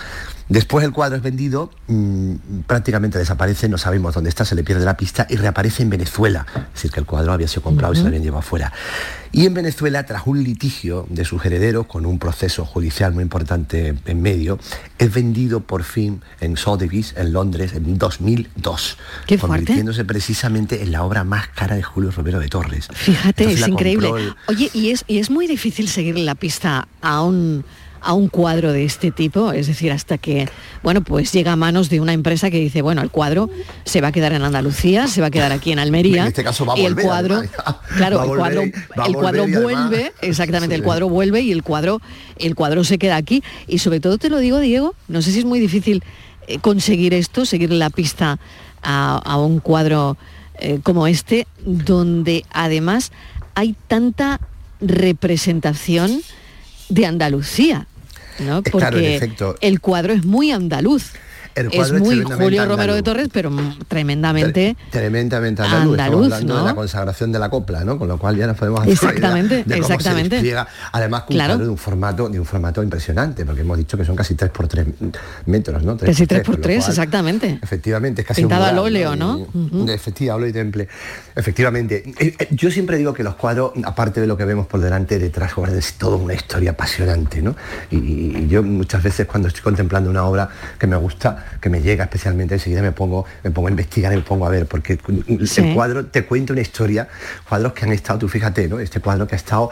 [0.50, 4.84] Después el cuadro es vendido, mm, prácticamente desaparece, no sabemos dónde está, se le pierde
[4.84, 6.48] la pista y reaparece en Venezuela.
[6.56, 8.74] Es decir, que el cuadro había sido comprado y se lo habían llevado afuera.
[9.32, 13.96] Y en Venezuela, tras un litigio de sus herederos, con un proceso judicial muy importante
[14.04, 14.58] en medio,
[14.98, 18.98] es vendido por fin en Sotheby's, en Londres, en 2002.
[19.28, 22.88] Qué convirtiéndose precisamente en la obra más cara de Julio Romero de Torres.
[22.92, 24.10] Fíjate, es increíble.
[24.48, 27.64] Oye, y es, y es muy difícil seguir la pista a un
[28.02, 30.48] a un cuadro de este tipo, es decir, hasta que,
[30.84, 33.50] bueno, pues llega a manos de una empresa que dice, bueno, el cuadro
[33.86, 36.22] se va a quedar en Andalucía, se va a quedar aquí en Almería.
[36.22, 37.42] En este caso va a y volver, el cuadro,
[37.98, 42.02] claro, el cuadro, el cuadro vuelve, exactamente, el cuadro vuelve y el cuadro,
[42.38, 43.44] el cuadro se queda aquí.
[43.68, 46.04] Y sobre todo te lo digo, Diego, no sé si es muy difícil
[46.48, 48.40] eh, conseguir esto, seguir la pista
[48.82, 50.18] a, un cuadro
[50.60, 53.12] eh, como este, donde además
[53.56, 54.40] hay tanta
[54.82, 56.22] representación
[56.90, 57.88] de Andalucía,
[58.42, 58.64] ¿no?
[58.64, 59.32] Porque
[59.62, 61.12] el cuadro es muy andaluz
[61.56, 63.52] es muy Julio Romero de Torres, pero
[63.88, 65.98] tremendamente tremendamente andaluz.
[65.98, 67.98] Estamos hablando de la consagración de la copla, ¿no?
[67.98, 70.56] Con lo cual ya nos podemos hacer exactamente, de exactamente.
[70.92, 71.58] además con claro.
[71.58, 74.68] de un formato de un formato impresionante, porque hemos dicho que son casi 3 por
[74.68, 74.88] 3
[75.46, 75.98] metros, ¿no?
[75.98, 77.60] 3 casi 3 por 3, exactamente.
[77.62, 79.48] Efectivamente, es casi pintado al óleo, ¿no?
[79.88, 80.88] Efectivamente, y temple.
[81.36, 84.80] Efectivamente, eh, eh, yo siempre digo que los cuadros, aparte de lo que vemos por
[84.80, 87.56] delante, detrás es toda una historia apasionante, ¿no?
[87.92, 92.04] y yo muchas veces cuando estoy contemplando una obra que me gusta, que me llega
[92.04, 95.74] especialmente, enseguida me pongo, me pongo a investigar y me pongo a ver, porque el
[95.74, 97.08] cuadro te cuenta una historia,
[97.48, 98.80] cuadros que han estado, tú fíjate, ¿no?
[98.80, 99.72] Este cuadro que ha estado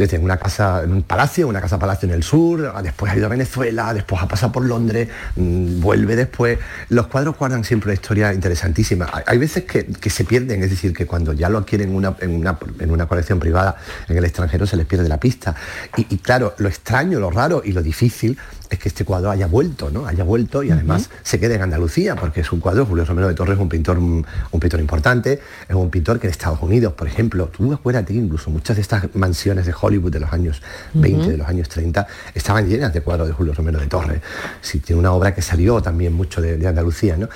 [0.00, 3.26] desde una casa, en un palacio, una casa palacio en el sur, después ha ido
[3.26, 6.58] a Venezuela, después ha pasado por Londres, mm, vuelve después.
[6.88, 9.10] Los cuadros guardan siempre una historia interesantísima.
[9.26, 12.58] Hay, veces que, se pierden, es decir, que cuando ya lo adquieren una, en, una,
[12.78, 13.76] en, una, colección privada
[14.08, 15.54] en el extranjero se les pierde la pista.
[15.96, 18.38] Y, claro, lo extraño, lo raro y lo difícil
[18.70, 20.06] es que este cuadro haya vuelto, ¿no?
[20.06, 23.34] Haya vuelto y además se quede en Andalucía, porque es un cuadro, Julio Romero de
[23.34, 24.24] Torres es un pintor, un,
[24.60, 28.76] pintor importante, es un pintor que en Estados Unidos, por ejemplo, tú acuérdate incluso muchas
[28.76, 30.62] de estas mansiones de Hollywood de los años
[30.94, 34.20] 20, de los años 30, estaban llenas de cuadros de Julio Romero de Torres.
[34.60, 37.28] Sí, tiene una obra que salió también mucho de, Andalucía, ¿no?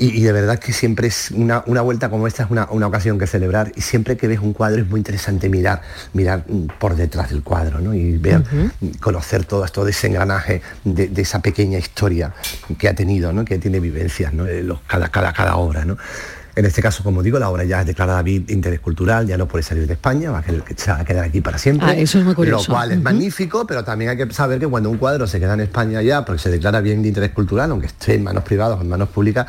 [0.00, 3.72] Y, de verdad que siempre es una, vuelta como esta es una, ocasión que celebrar
[3.74, 5.82] y siempre que ves un cuadro es muy interesante mirar,
[6.12, 7.92] mirar mm, por detrás del cuadro ¿no?
[7.92, 8.44] y ver,
[9.00, 12.32] conocer todo esto de ese engranaje, de, esa pequeña historia
[12.78, 13.44] que ha tenido, ¿no?
[13.44, 14.44] que tiene vivencias, ¿no?
[14.44, 15.84] Los, cada, cada, cada obra.
[15.84, 15.98] ¿no?
[16.58, 19.46] En este caso, como digo, la obra ya es declarada de interés cultural, ya no
[19.46, 20.44] puede salir de España, va a,
[20.74, 21.86] se va a quedar aquí para siempre.
[21.88, 24.90] Ah, eso es muy Lo cual es magnífico, pero también hay que saber que cuando
[24.90, 27.86] un cuadro se queda en España ya, porque se declara bien de interés cultural, aunque
[27.86, 29.46] esté en manos privadas o en manos públicas,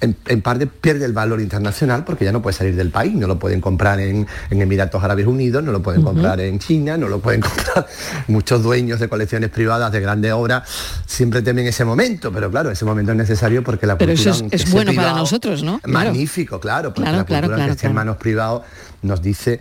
[0.00, 3.38] en, parte pierde el valor internacional porque ya no puede salir del país, no lo
[3.38, 7.40] pueden comprar en, Emiratos Árabes Unidos, no lo pueden comprar en China, no lo pueden
[7.42, 7.86] comprar
[8.28, 10.68] muchos dueños de colecciones privadas de grandes obras,
[11.06, 14.70] siempre temen ese momento, pero claro, ese momento es necesario porque la pero eso es,
[14.70, 15.80] bueno para nosotros, ¿no?
[15.86, 18.62] Magnífico, claro, porque la cultura que está en manos privadas
[19.02, 19.60] nos dice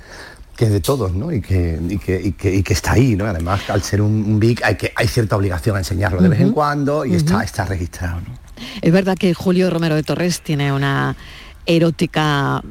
[0.56, 1.32] que es de todos, ¿no?
[1.32, 3.26] Y que, y que, está ahí, ¿no?
[3.26, 6.52] Además, al ser un, big hay, que, hay cierta obligación a enseñarlo de vez en
[6.52, 8.43] cuando y está, está registrado, ¿no?
[8.82, 11.16] Es verdad que Julio Romero de Torres tiene una
[11.66, 12.62] erótica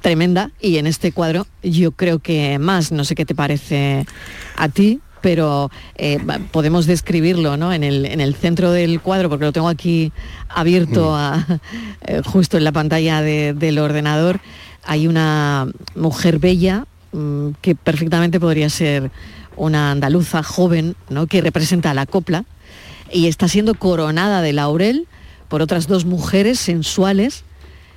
[0.00, 4.06] tremenda y en este cuadro yo creo que más, no sé qué te parece
[4.56, 6.18] a ti, pero eh,
[6.50, 7.72] podemos describirlo ¿no?
[7.72, 10.12] en, el, centro del cuadro, porque lo tengo aquí
[10.48, 11.16] abierto
[12.06, 14.40] eh, justo en la pantalla del ordenador.
[14.84, 19.10] Hay una mujer bella mm, que perfectamente podría ser
[19.56, 21.26] una andaluza joven, ¿no?
[21.26, 22.44] que representa la copla
[23.12, 25.06] y está siendo coronada de laurel
[25.48, 27.44] por otras dos mujeres sensuales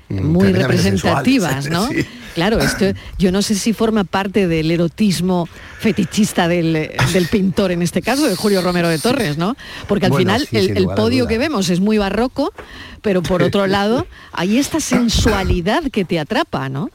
[0.09, 1.87] mm, muy representativas, ¿no?
[2.33, 2.85] Claro, esto
[3.19, 5.47] yo no sé si forma parte del erotismo
[5.79, 6.89] fetichista del,
[7.29, 9.55] pintor en este caso, de Julio Romero de Torres, ¿no?
[9.87, 12.51] Porque al final el, podio que vemos es muy barroco,
[13.01, 16.89] pero por otro lado hay esta sensualidad que te atrapa, ¿no?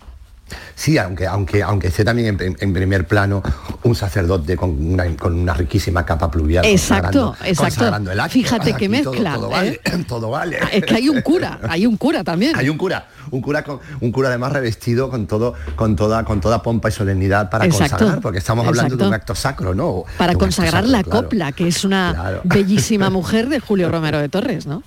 [0.74, 3.42] Sí, aunque, aunque, aunque esté también en, en primer plano
[3.82, 6.64] un sacerdote con una, con una riquísima capa pluvial.
[6.64, 7.62] Exacto, consagrando- exacto.
[7.62, 8.32] consagrando el acto.
[8.32, 9.51] Fíjate todo- mezcla, Todo, ¿eh?
[9.51, 10.59] vale, todo vale.
[10.72, 12.57] Es que hay un cura, hay un cura también.
[12.57, 16.40] Hay un cura, un cura con un cura además revestido con todo, con toda, con
[16.40, 20.05] toda pompa y solemnidad para Exacto, consagrar, porque estamos hablando de un acto sacro, ¿no?
[20.16, 21.22] Para consagrar sacro, la claro.
[21.24, 22.40] copla, que es una Claro.
[22.44, 24.82] bellísima mujer de Julio Romero de Torres, ¿no?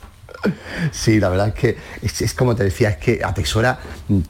[0.91, 3.79] Sí, la verdad es que es, es como te decía, es que atesora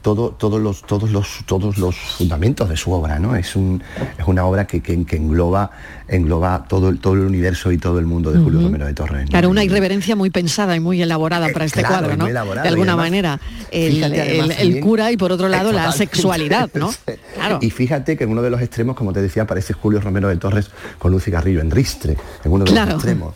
[0.02, 3.34] todo, todos los, todos los, todos los fundamentos de su obra, ¿no?
[3.36, 3.82] Es un,
[4.18, 5.70] es una obra que, que- que engloba,
[6.08, 8.60] engloba todo, el- todo el universo y todo el mundo de Julio.
[8.60, 9.24] Romero de Torres.
[9.24, 9.30] ¿no?
[9.30, 12.24] Claro, una irreverencia muy pensada y muy elaborada para este Eh, claro, cuadro, ¿no?
[12.26, 12.38] de
[12.68, 13.40] alguna además, manera.
[13.70, 16.92] El, fíjate, además, el- el también- cura y por otro lado Eh, la sexualidad, ¿no?
[17.34, 17.58] Claro.
[17.62, 20.36] Y fíjate que en uno de los extremos, como te decía, aparece Julio Romero de
[20.36, 22.92] Torres con un cigarrillo en ristre, en uno de Claro.
[22.92, 23.34] los extremos.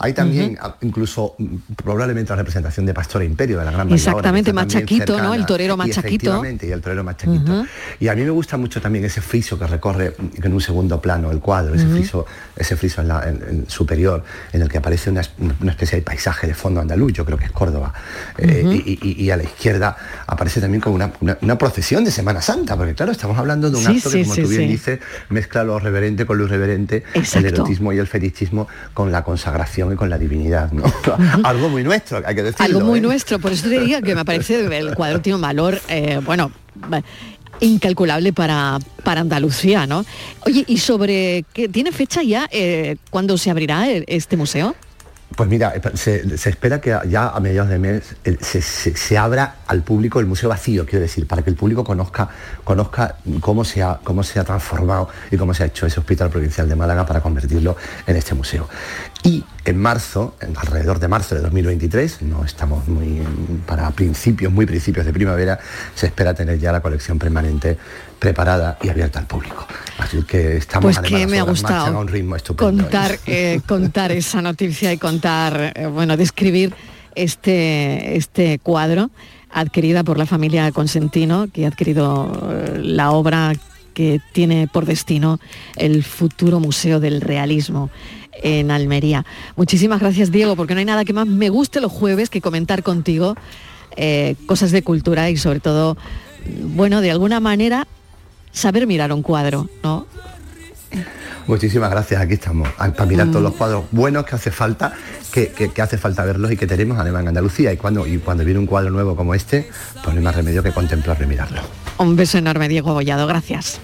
[0.00, 4.52] Hay también incluso mm, probablemente la representación de Pastor e Imperio de la gran Exactamente,
[4.52, 5.34] Machaquito, ¿no?
[5.34, 6.00] El torero Y Machaquito.
[6.08, 7.52] efectivamente, y el torero Machaquito.
[7.52, 7.66] Ujú.
[8.00, 11.30] Y a mí me gusta mucho también ese friso que recorre en un segundo plano
[11.30, 12.26] el cuadro, ese friso,
[12.56, 14.22] ese friso en la- en- en superior,
[14.52, 15.30] en el que aparece una, es-
[15.60, 17.92] una especie de paisaje de fondo andaluz, yo creo que es Córdoba.
[18.38, 19.96] Eh, y, y- y a la izquierda
[20.26, 23.76] aparece también como una, una- una procesión de Semana Santa, porque claro, estamos hablando de
[23.76, 26.44] un Sí, acto sí, que, como sí, tú bien dices, mezcla lo reverente con lo
[26.44, 27.02] irreverente,
[27.34, 30.84] el erotismo y el fetichismo con la consagración y con la divinidad, ¿no?
[31.44, 32.64] Algo muy nuestro, hay que decirlo.
[32.64, 33.02] Algo muy ¿eh?
[33.02, 36.50] nuestro, por eso te diría que me parece el cuadro tiene un valor, eh, bueno,
[37.60, 40.04] incalculable para, para Andalucía, ¿no?
[40.46, 44.74] Oye, y sobre, ¿qué, ¿tiene fecha ya eh, cuándo se abrirá eh, este museo?
[45.36, 49.56] Pues mira, se, se espera que ya a mediados de mes el- se, se- abra
[49.66, 52.28] al público el museo vacío, quiero decir, para que el público conozca,
[52.64, 56.30] conozca cómo, se ha, cómo se ha transformado y cómo se ha hecho ese hospital
[56.30, 57.76] provincial de Málaga para convertirlo
[58.06, 58.68] en este museo.
[59.22, 63.22] Y en marzo, alrededor de marzo de 2023, no estamos muy
[63.66, 65.58] para principios, muy principios de primavera,
[65.94, 67.76] se espera tener ya la colección permanente
[68.18, 69.66] preparada y abierta al público.
[69.98, 72.70] Así que estamos Pues además, que me ha gustado a un ritmo estupendo.
[72.70, 72.82] ¿eh?
[72.82, 76.74] contar, eh, contar esa noticia y contar, eh, bueno, describir
[77.14, 79.10] este, este cuadro
[79.50, 83.54] adquirida por la familia Consentino, que ha adquirido la obra
[83.94, 85.40] que tiene por destino
[85.76, 87.90] el futuro Museo del Realismo
[88.42, 89.24] en Almería.
[89.56, 92.82] Muchísimas gracias Diego, porque no hay nada que más me guste los jueves que comentar
[92.82, 93.34] contigo
[93.96, 95.96] eh, cosas de cultura y sobre todo,
[96.62, 97.88] bueno, de alguna manera
[98.58, 100.06] saber mirar un cuadro, ¿no?
[101.46, 103.30] Muchísimas gracias, aquí estamos, a- para mirar Mm.
[103.30, 104.92] todos los cuadros buenos que hace falta,
[105.32, 107.72] que, que- que hace falta verlos y que tenemos además en Andalucía.
[107.72, 109.68] Y cuando, y cuando viene un cuadro nuevo como este,
[110.02, 111.62] pues no hay más remedio que contemplarlo y mirarlo.
[111.98, 113.26] Un beso enorme, Diego Bollado.
[113.26, 113.80] Gracias.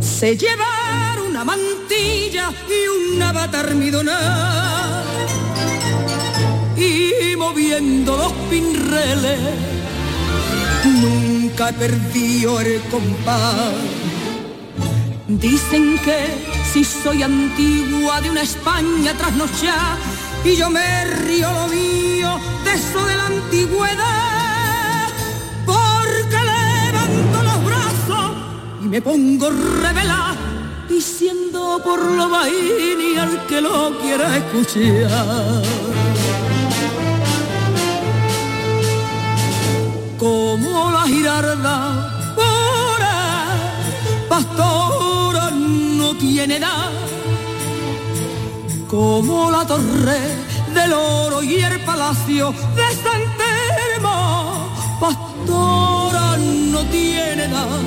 [0.00, 5.04] Se llevar una mantilla y una bata almidonada
[6.76, 9.38] y moviendo los pinreles
[10.86, 13.74] nunca he perdido el compás.
[15.28, 16.18] Dicen que
[16.72, 19.96] si soy antigua de una España trasnochada
[20.44, 25.08] y yo me río lo mío de eso de la antigüedad
[25.64, 28.30] porque levanto los brazos
[28.82, 30.36] y me pongo revela
[30.88, 36.05] diciendo por lo vaini al que lo quiera escuchar.
[40.18, 42.34] Como la girarda.
[42.34, 43.46] Pura,
[44.28, 46.90] pastora no tiene edad.
[48.88, 50.20] Como la torre
[50.74, 57.80] del oro y el palacio de San Telmo, pastora no tiene edad.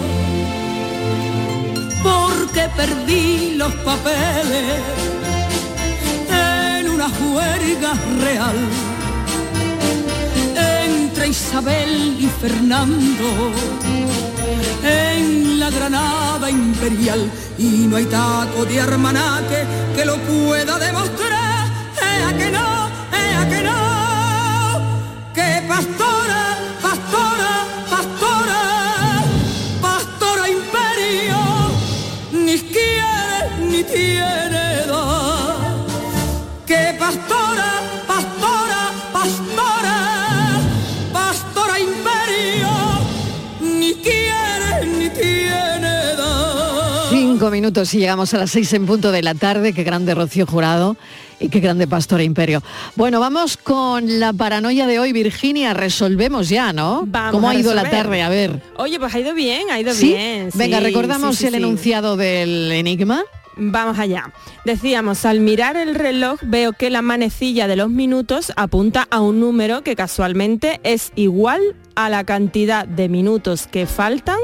[2.04, 4.82] Porque perdí los papeles
[6.30, 8.99] en una juerga real
[11.30, 13.52] Isabel y Fernando
[14.84, 19.64] en la Granada imperial y no hay taco de armanaque
[19.96, 21.68] que lo pueda demostrar.
[22.02, 22.90] ¡Ea que no!
[23.14, 23.79] ¡Ea que no!
[47.60, 49.74] Minutos y llegamos a las seis en punto de la tarde.
[49.74, 50.96] Qué grande Rocío Jurado
[51.42, 52.64] y qué grande Pastor Imperio.
[52.96, 55.74] Bueno, vamos con la paranoia de hoy, Virginia.
[55.74, 57.04] Resolvemos ya, ¿no?
[57.06, 58.22] Vamos ¿Cómo ha ido la tarde?
[58.22, 58.62] A ver.
[58.78, 60.14] Oye, pues ha ido bien, ha ido ¿Sí?
[60.14, 60.50] bien.
[60.54, 63.24] Venga, sí, recordamos sí, el enunciado del enigma.
[63.58, 64.32] vamos allá.
[64.64, 69.42] Decíamos, al mirar el reloj veo que la manecilla de los minutos apunta a un
[69.42, 71.60] número que casualmente es igual
[71.96, 74.38] a la cantidad de minutos que faltan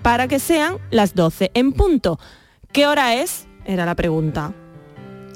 [0.00, 2.18] para que sean las 12 en punto.
[2.74, 3.46] ¿Qué hora es?
[3.64, 4.52] Era la pregunta.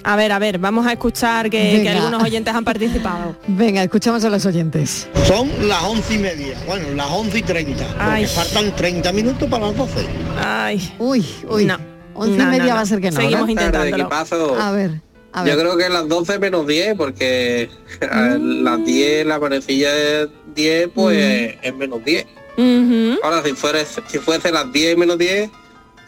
[0.03, 3.36] A ver, a ver, vamos a escuchar que, que algunos oyentes han participado.
[3.47, 5.09] Venga, escuchamos a los oyentes.
[5.28, 8.24] Son las once y media, bueno, las once y treinta, Ay.
[8.26, 10.07] porque faltan 30 minutos para las 12.
[10.45, 10.95] Ay.
[10.99, 11.64] Uy, uy.
[11.64, 11.78] No.
[12.14, 12.74] Once No, y media no, no.
[12.74, 13.20] va a ser que no.
[13.20, 13.97] Seguimos intentándolo.
[14.03, 14.61] equipazo.
[14.61, 15.01] A ver,
[15.32, 15.53] a ver.
[15.55, 17.70] Yo creo que las 12 menos 10, porque
[18.01, 22.26] ver, las 10, la manecilla es 10, pues es menos 10.
[23.22, 25.49] Ahora, si, fuera, si fuese las 10 menos 10,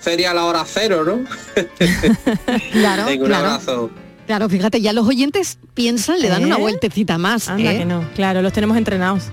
[0.01, 1.25] sería la hora cero, ¿no?
[2.73, 3.47] Claro, un claro.
[3.47, 3.91] abrazo.
[4.27, 6.47] Claro, fíjate, ya los oyentes piensan, le dan ¿Eh?
[6.47, 7.49] una vueltecita más.
[7.49, 7.79] Anda ¿eh?
[7.79, 9.25] que no, claro, los tenemos entrenados.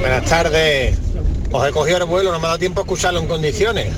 [0.00, 0.98] Buenas tardes.
[1.50, 3.94] Os he cogido el vuelo, no me ha dado tiempo a escucharlo en condiciones.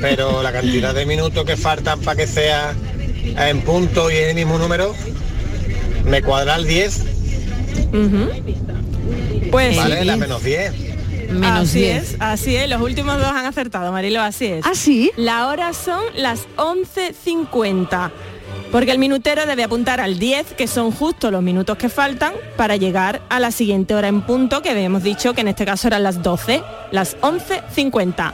[0.00, 2.74] Pero la cantidad de minutos que faltan para que sea
[3.24, 4.94] en punto y en el mismo número,
[6.04, 7.02] me cuadra el 10,
[9.50, 10.00] Pues ¿vale?
[10.00, 10.04] sí.
[10.04, 10.72] La menos 10.
[11.28, 12.02] Menos así 10.
[12.02, 14.66] es, así es, los últimos dos han acertado, Marilo, así es.
[14.66, 15.10] ¿Ah, sí?
[15.16, 18.10] La hora son las 11.50.
[18.72, 22.76] Porque el minutero debe apuntar al 10, que son justo los minutos que faltan para
[22.76, 26.02] llegar a la siguiente hora en punto, que habíamos dicho que en este caso eran
[26.02, 28.32] las 12, las 11.50.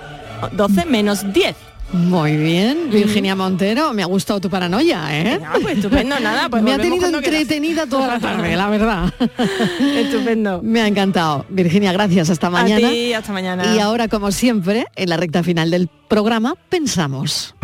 [0.52, 1.54] 12 menos 10.
[1.92, 5.38] Muy bien, Virginia Montero, me ha gustado tu paranoia, ¿eh?
[5.38, 9.14] Venga, pues estupendo, nada, pues me ha tenido entretenida toda la tarde, la verdad.
[9.80, 10.60] Estupendo.
[10.62, 11.46] Me ha encantado.
[11.48, 12.30] Virginia, gracias.
[12.30, 12.88] Hasta mañana.
[12.88, 13.74] A ti, hasta mañana.
[13.76, 17.54] Y ahora, como siempre, en la recta final del programa, pensamos.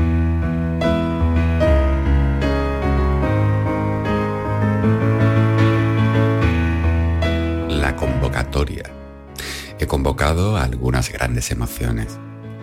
[7.68, 8.84] La convocatoria.
[9.78, 12.18] He convocado algunas grandes emociones,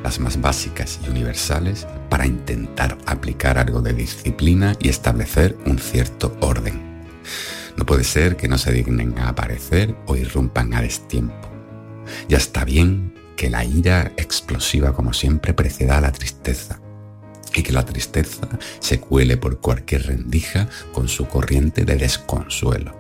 [0.07, 6.33] las más básicas y universales, para intentar aplicar algo de disciplina y establecer un cierto
[6.39, 7.03] orden.
[7.75, 11.49] No puede ser que no se dignen a aparecer o irrumpan a destiempo.
[12.29, 16.79] Ya está bien que la ira explosiva como siempre preceda a la tristeza
[17.53, 18.47] y que la tristeza
[18.79, 22.95] se cuele por cualquier rendija con su corriente de desconsuelo.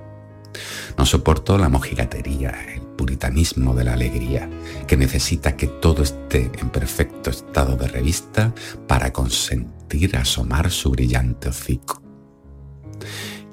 [0.97, 2.53] No soporto la mojigatería,
[2.97, 4.49] puritanismo de la alegría,
[4.87, 8.53] que necesita que todo esté en perfecto estado de revista
[8.87, 12.01] para consentir asomar su brillante hocico.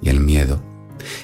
[0.03, 0.63] Y el miedo,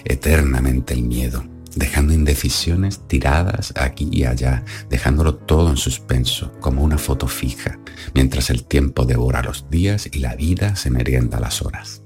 [0.05, 1.45] eternamente el miedo,
[1.75, 7.79] dejando indecisiones tiradas aquí y allá, dejándolo todo en suspenso, como una foto fija,
[8.15, 12.03] mientras el tiempo devora los días y la vida se merienda las horas.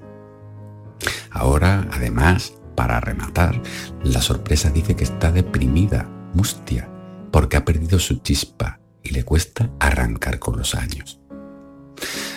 [1.30, 3.60] Ahora, además, para rematar,
[4.02, 6.88] la sorpresa dice que está deprimida, mustia,
[7.30, 11.20] porque ha perdido su chispa y le cuesta arrancar con los años.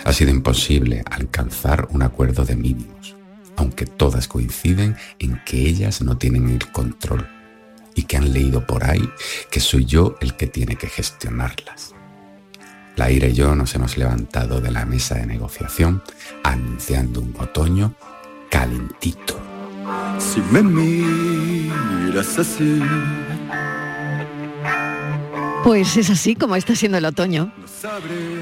[0.04, 3.16] Ha sido imposible alcanzar un acuerdo de mínimos,
[3.56, 7.28] aunque todas coinciden en que ellas no tienen el control
[7.94, 9.08] y que han leído por ahí
[9.50, 11.94] que soy yo el que tiene que gestionarlas.
[12.96, 16.02] La ira y yo nos hemos levantado de la mesa de negociación
[16.42, 17.94] anunciando un otoño
[18.50, 19.47] calentito.
[20.18, 22.82] Si me miras así,
[25.64, 27.52] Pues es así como está siendo el otoño.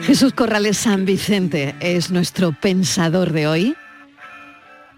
[0.02, 3.76] Jesús Corrales San Vicente es nuestro pensador de hoy.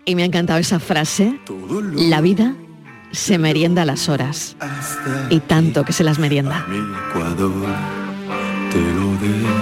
[0.04, 1.38] Y me ha encantado esa frase.
[1.94, 2.54] La vida
[3.12, 4.56] se merienda a las horas.
[5.30, 6.66] Y tanto que se las merienda.
[7.10, 7.52] Ecuador,
[8.70, 9.57] te lo.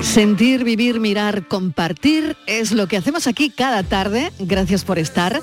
[0.00, 4.32] Sentir, vivir, mirar, compartir es lo que hacemos aquí cada tarde.
[4.38, 5.42] Gracias por estar.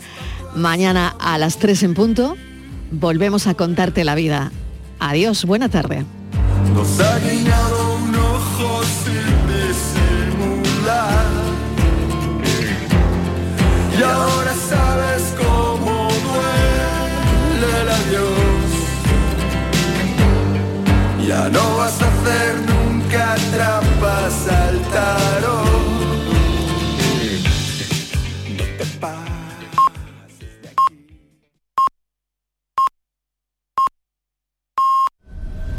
[0.55, 2.35] Mañana a las 3 en punto
[2.91, 4.51] volvemos a contarte la vida.
[4.99, 6.05] Adiós, buena tarde.
[6.73, 9.23] Nos ha guiñado un ojo sin
[10.67, 11.25] disimular.
[13.97, 18.69] Y ahora sabes cómo duele el adiós.
[21.27, 22.68] Ya no vas a hacer
[23.51, 25.68] trampa saltaron.